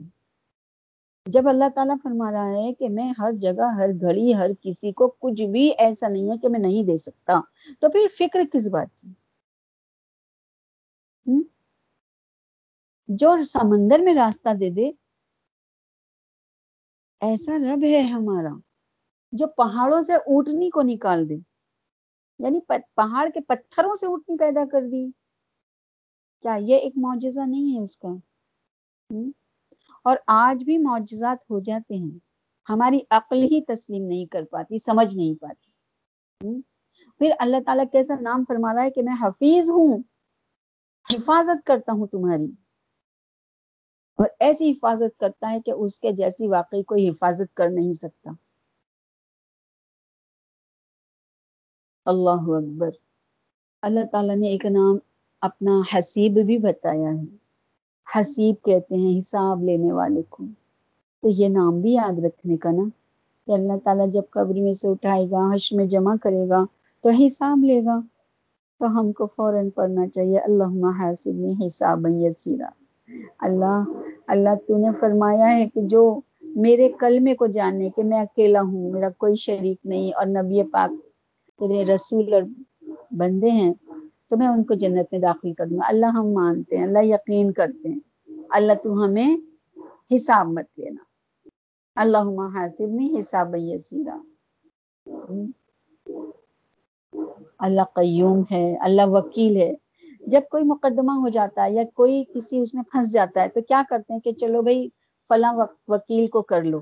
[1.26, 5.08] جب اللہ تعالیٰ فرما رہا ہے کہ میں ہر جگہ، ہر گھڑی، ہر کسی کو
[5.18, 7.40] کچھ بھی ایسا نہیں ہے کہ میں نہیں دے سکتا،
[7.80, 9.12] تو پھر فکر کس بات کی؟
[13.08, 14.90] جو سمندر میں راستہ دے دے،
[17.20, 18.54] ایسا رب ہے ہمارا
[19.32, 21.34] جو پہاڑوں سے اونٹنی کو نکال دے
[22.38, 22.60] یعنی
[22.94, 25.06] پہاڑ کے پتھروں سے اونٹنی پیدا کر دی۔
[26.46, 28.08] کیا یہ ایک معجزہ نہیں ہے اس کا؟
[30.04, 32.18] اور آج بھی معجزات ہو جاتے ہیں۔
[32.68, 35.70] ہماری عقل ہی تسلیم نہیں کر پاتی، سمجھ نہیں پاتی۔
[37.18, 39.98] پھر اللہ تعالیٰ کیسا نام فرما رہا ہے کہ میں حفیظ ہوں؟
[41.14, 42.52] حفاظت کرتا ہوں تمہاری۔
[44.14, 48.30] اور ایسی حفاظت کرتا ہے کہ اس کے جیسی واقعی کوئی حفاظت کر نہیں سکتا۔
[52.04, 52.90] اللہ اکبر۔
[53.82, 54.98] اللہ تعالیٰ نے ایک نام
[55.40, 57.36] اپنا حسیب بھی بتایا ہے۔
[58.18, 60.44] حسیب کہتے ہیں حساب لینے والے کو۔
[61.22, 62.82] تو یہ نام بھی یاد رکھنے کا نا۔
[63.46, 66.64] کہ اللہ تعالیٰ جب قبر میں سے اٹھائے گا حش میں جمع کرے گا،
[67.02, 68.00] تو حساب لے گا۔
[68.78, 72.68] تو ہم کو فوراً پڑھنا چاہیے اللہ حاصل حساب یسیرا۔
[73.38, 73.84] اللہ
[74.26, 78.90] اللہ تو نے فرمایا ہے کہ جو میرے کلمے کو جاننے کہ میں اکیلا ہوں،
[78.90, 80.90] میرا کوئی شریک نہیں اور نبی پاک
[81.58, 82.42] تیرے رسول اور
[83.10, 83.74] بندے ہیں
[84.30, 86.98] تو میں ان کو جنت میں داخل کر دوں گا۔ اللہ ہم مانتے ہیں، اللہ
[87.02, 87.98] یقین کرتے ہیں۔
[88.50, 89.36] اللہ تو ہمیں
[90.14, 91.04] حساب مت لینا۔
[91.96, 92.18] اللہ
[92.54, 94.18] حاصب نہیں حساب یسیرا۔
[97.58, 99.74] اللہ قیوم ہے، اللہ وکیل ہے۔
[100.26, 103.60] جب کوئی مقدمہ ہو جاتا ہے یا کوئی کسی اس میں پھنس جاتا ہے تو
[103.60, 104.88] کیا کرتے ہیں کہ چلو بھائی،
[105.28, 105.54] فلاں
[105.88, 106.80] وکیل کو کر لو۔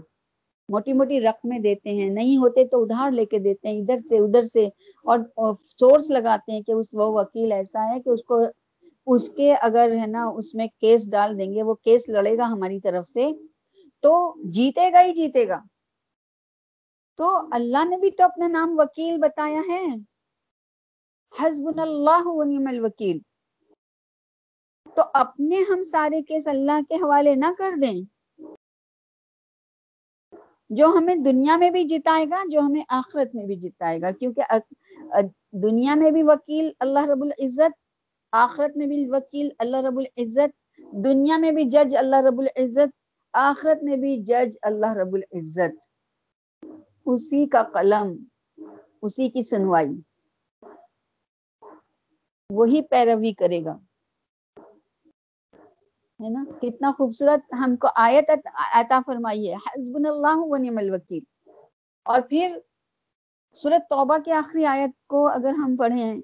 [0.69, 4.19] موٹی موٹی رقمیں دیتے ہیں، نہیں ہوتے تو ادھار لے کے دیتے ہیں، ادھر سے
[4.19, 4.67] ادھر سے،
[5.05, 5.19] اور
[5.81, 8.43] سورس لگاتے ہیں کہ اس وہ وکیل ایسا ہے کہ اس کو،
[9.07, 12.47] اس کے اگر ہے نا اس میں کیس ڈال دیں گے، وہ کیس لڑے گا
[12.47, 13.31] ہماری طرف سے،
[14.03, 15.61] تو جیتے گا ہی جیتے گا۔
[17.17, 19.87] تو اللہ نے بھی تو اپنا نام وکیل بتایا ہے۔
[21.41, 22.29] حزب اللہ
[22.69, 23.19] الوکیل۔
[24.95, 28.14] تو اپنے ہم سارے کیس اللہ کے حوالے نہ کر دیں۔
[30.75, 34.43] جو ہمیں دنیا میں بھی جتائے گا، جو ہمیں آخرت میں بھی جتائے گا۔ کیونکہ
[35.53, 37.73] دنیا میں بھی وکیل اللہ رب العزت،
[38.33, 42.89] آخرت میں بھی وکیل اللہ رب العزت، دنیا میں بھی جج اللہ رب العزت،
[43.33, 45.87] آخرت میں بھی جج اللہ رب العزت۔
[47.07, 48.25] اسی کا قلم،
[49.03, 50.01] اسی کی سنوائی۔
[52.51, 53.79] وہی پیروی کرے گا۔
[56.21, 58.31] ہے نا؟ کتنا خوبصورت ہم کو آیت
[58.75, 61.23] عطا فرمائی ہے۔ حزب اللہ و نعم الوکیل۔
[62.05, 62.59] اور پھر
[63.53, 66.21] سورت توبہ کی آخری آیت کو اگر ہم پڑھیں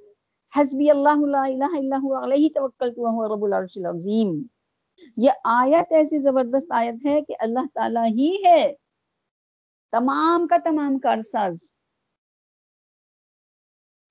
[0.57, 4.43] حزبی اللہ لا الہ الا هو علیہ توکلت وهو رب العرش العظیم۔
[5.17, 8.75] یہ آیت ایسی زبردست آیت ہے کہ اللہ تعالی ہی ہے۔
[9.93, 11.75] تمام کا تمام کارساز۔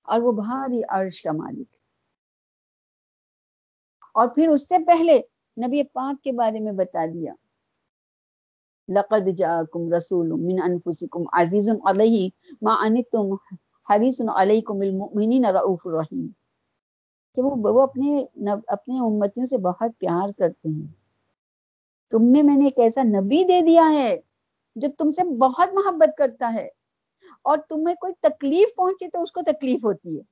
[0.02, 1.68] اور وہ بھاری عرش کا مالک۔
[4.14, 5.20] اور پھر اس سے پہلے
[5.66, 7.34] نبی پاک کے بارے میں بتا دیا۔
[8.88, 12.28] لقد جاءکم رسول من انفسکم عزیز علیہ
[12.62, 13.34] ما انتم
[13.92, 16.26] حریص علیکم المؤمنین رعوف الرحیم
[17.34, 18.24] کہ وہ وہ اپنے
[18.66, 20.86] اپنے امتیوں سے بہت پیار کرتے ہیں۔
[22.10, 24.20] تم میں میں نے ایک ایسا نبی دے دیا ہے
[24.76, 26.68] جو تم سے بہت محبت کرتا ہے۔
[27.42, 30.22] اور تمہیں کوئی تکلیف پہنچے تو اس کو تکلیف ہوتی ہے۔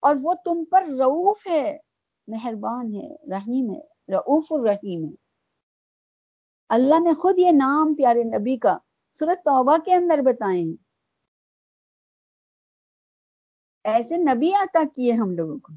[0.00, 1.78] اور وہ تم پر رعوف ہے۔
[2.28, 3.80] مہربان ہے، رحیم ہے
[4.12, 5.14] رعوف الرحیم ہے۔
[6.68, 8.78] اللہ نے خود یہ نام پیارے نبی کا
[9.12, 10.64] سورت توبہ کے اندر بتائے
[13.84, 15.72] ایسے نبی عطا کیے ہم لوگوں کو۔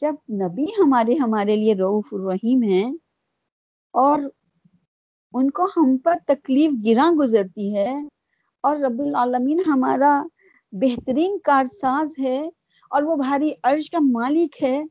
[0.00, 2.92] جب نبی ہمارے ہمارے لیے رعوف الرحیم ہیں
[3.90, 4.18] اور
[5.32, 7.94] ان کو ہم پر تکلیف گراں گزرتی ہے
[8.60, 10.22] اور رب العالمین ہمارا
[10.72, 12.48] بہترین کارساز ہے
[12.94, 14.82] اور وہ بھاری عرش کا مالک ہے،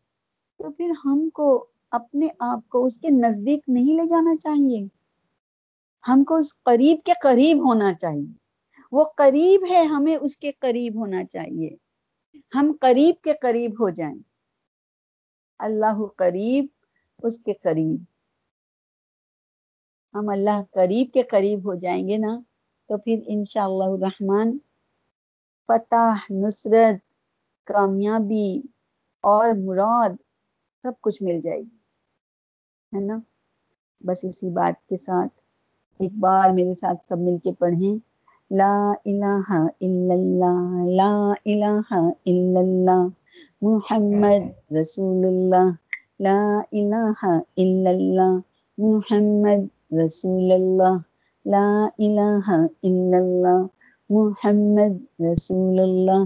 [0.58, 4.88] تو پھر ہم کو اپنے آپ کو اس کے نزدیک نہیں لے جانا چاہیے۔
[6.08, 8.34] ہم کو اس قریب کے قریب ہونا چاہیے۔
[8.92, 11.70] وہ قریب ہے، ہمیں اس کے قریب ہونا چاہیے۔
[12.56, 14.20] ہم قریب کے قریب ہو جائیں۔
[15.60, 16.66] اللہ قریب،
[17.24, 18.04] اس کے قریب۔
[20.14, 22.40] ہم اللہ قریب کے قریب ہو جائیں گے نا،
[22.88, 24.58] تو پھر انشاءاللہ الرحمن،
[25.68, 27.13] فتح نصرت
[27.66, 28.62] کامیابی
[29.22, 30.10] اور مراد
[30.84, 31.76] سب کچھ مل جائے گی،
[32.96, 33.20] ہے نا؟
[34.02, 35.34] بس اسی بات کے ساتھ
[36.00, 37.96] ایک بار میرے ساتھ سب مل کے پڑھیں۔
[38.52, 39.52] لا الہ
[39.82, 41.94] الا اللہ، لا الہ
[42.26, 43.08] الا اللہ،
[43.62, 45.70] محمد رسول اللہ۔
[46.20, 47.26] لا الہ
[47.58, 48.38] الا اللہ،
[48.78, 50.98] محمد رسول اللہ۔
[51.46, 52.50] لا الہ
[52.84, 53.66] الا اللہ،
[54.10, 56.24] محمد رسول اللہ۔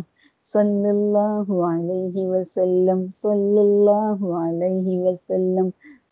[0.53, 5.69] صلی اللہ علیہ وسلم صلی اللہ علیہ وسلم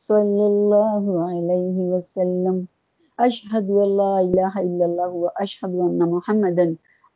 [0.07, 2.61] صلی اللہ علیہ وسلم۔
[3.17, 6.59] اشہد اللہ الہ الا اللہ و اشہد ان محمد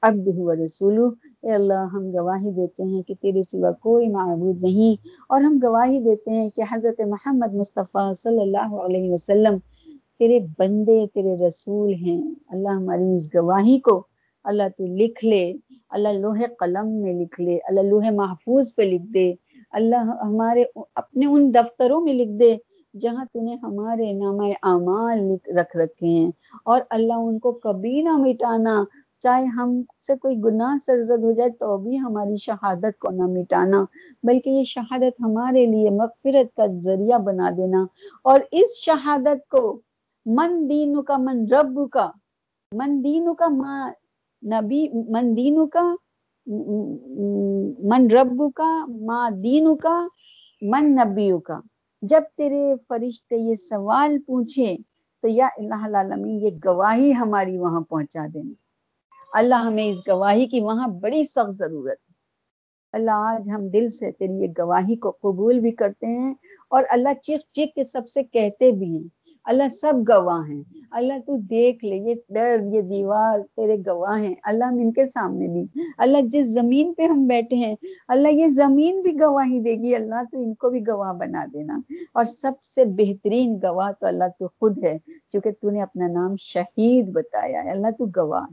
[0.01, 1.07] عبدہ و رسولہ۔
[1.41, 5.99] اے اللہ، ہم گواہی دیتے ہیں کہ تیرے سوا کوئی معبود نہیں اور ہم گواہی
[5.99, 9.57] دیتے ہیں کہ حضرت محمد مصطفیٰ صلی اللہ علیہ وسلم
[10.19, 14.03] تیرے بندے، تیرے رسول ہیں۔ اللہ ہماری اس گواہی کو
[14.45, 15.43] اللہ تو لکھ لے،
[15.89, 19.33] اللہ لوہے قلم میں لکھ لے، اللہ لوہے محفوظ پہ لکھ دے،
[19.71, 20.63] اللہ ہمارے
[20.95, 22.55] اپنے ان دفتروں میں لکھ دے
[22.93, 25.19] جہاں تو نے ہمارے نام اعمال
[25.57, 26.31] رکھ رکھے ہیں۔
[26.65, 28.83] اور اللہ ان کو کبھی نہ مٹانا،
[29.23, 29.69] چاہے ہم
[30.07, 33.83] سے کوئی گناہ سرزد ہو جائے تو بھی ہماری شہادت کو نہ مٹانا،
[34.23, 37.85] بلکہ یہ شہادت ہمارے لیے مغفرت کا ذریعہ بنا دینا۔
[38.25, 39.61] اور اس شہادت کو
[40.25, 42.09] من دینو کا من رب کا
[42.71, 43.89] من دینو کا ماں
[44.43, 45.83] نبی، من دینو کا،
[47.89, 49.97] من رب کا ماں دینو کا،
[50.61, 51.59] من نبیو کا۔
[52.01, 54.75] جب تیرے فرشتے یہ سوال پوچھے
[55.21, 58.53] تو یا اللہ العالمین، یہ گواہی ہماری وہاں پہنچا دینا۔
[59.39, 62.13] اللہ ہمیں اس گواہی کی وہاں بڑی سخت ضرورت ہے۔
[62.93, 66.33] اللہ، آج ہم دل سے تیری یہ گواہی کو قبول بھی کرتے ہیں
[66.69, 69.07] اور اللہ چیخ چیخ کے سب سے کہتے بھی ہیں۔
[69.43, 74.35] اللہ سب گواہ ہیں۔ اللہ تو دیکھ لے، یہ ڈر یہ دیوار تیرے گواہ ہیں۔
[74.43, 77.75] اللہ ہم ان کے سامنے بھی۔ اللہ جس زمین پہ ہم بیٹھے ہیں،
[78.07, 81.79] اللہ یہ زمین بھی گواہی دے گی۔ اللہ تو ان کو بھی گواہ بنا دینا۔
[82.13, 84.97] اور سب سے بہترین گواہ تو اللہ تو خود ہے
[85.31, 88.43] کیونکہ تو نے اپنا نام شہید بتایا ہے۔ اللہ تو گواہ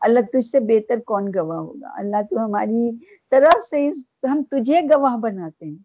[0.00, 2.90] اللہ تجھ سے بہتر کون گواہ ہوگا؟ اللہ تو ہماری
[3.30, 5.76] طرف سے اس، ہم تجھے گواہ بناتے ہیں۔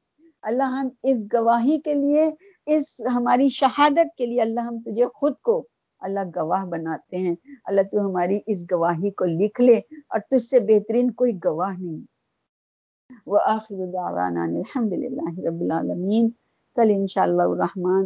[0.41, 2.31] اللہ ہم اس گواہی کے لیے
[2.65, 5.67] اس ہماری شہادت کے لیے اللہ ہم تجھے خود کو
[5.99, 7.35] اللہ گواہ بناتے ہیں۔
[7.65, 9.75] اللہ تو ہماری اس گواہی کو لکھ لے
[10.07, 12.01] اور تجھ سے بہترین کوئی گواہ نہیں۔
[13.25, 16.29] وہ آخر الحمد للہ رب العالمین۔
[16.75, 18.03] کل انشاءاللہ الرحمن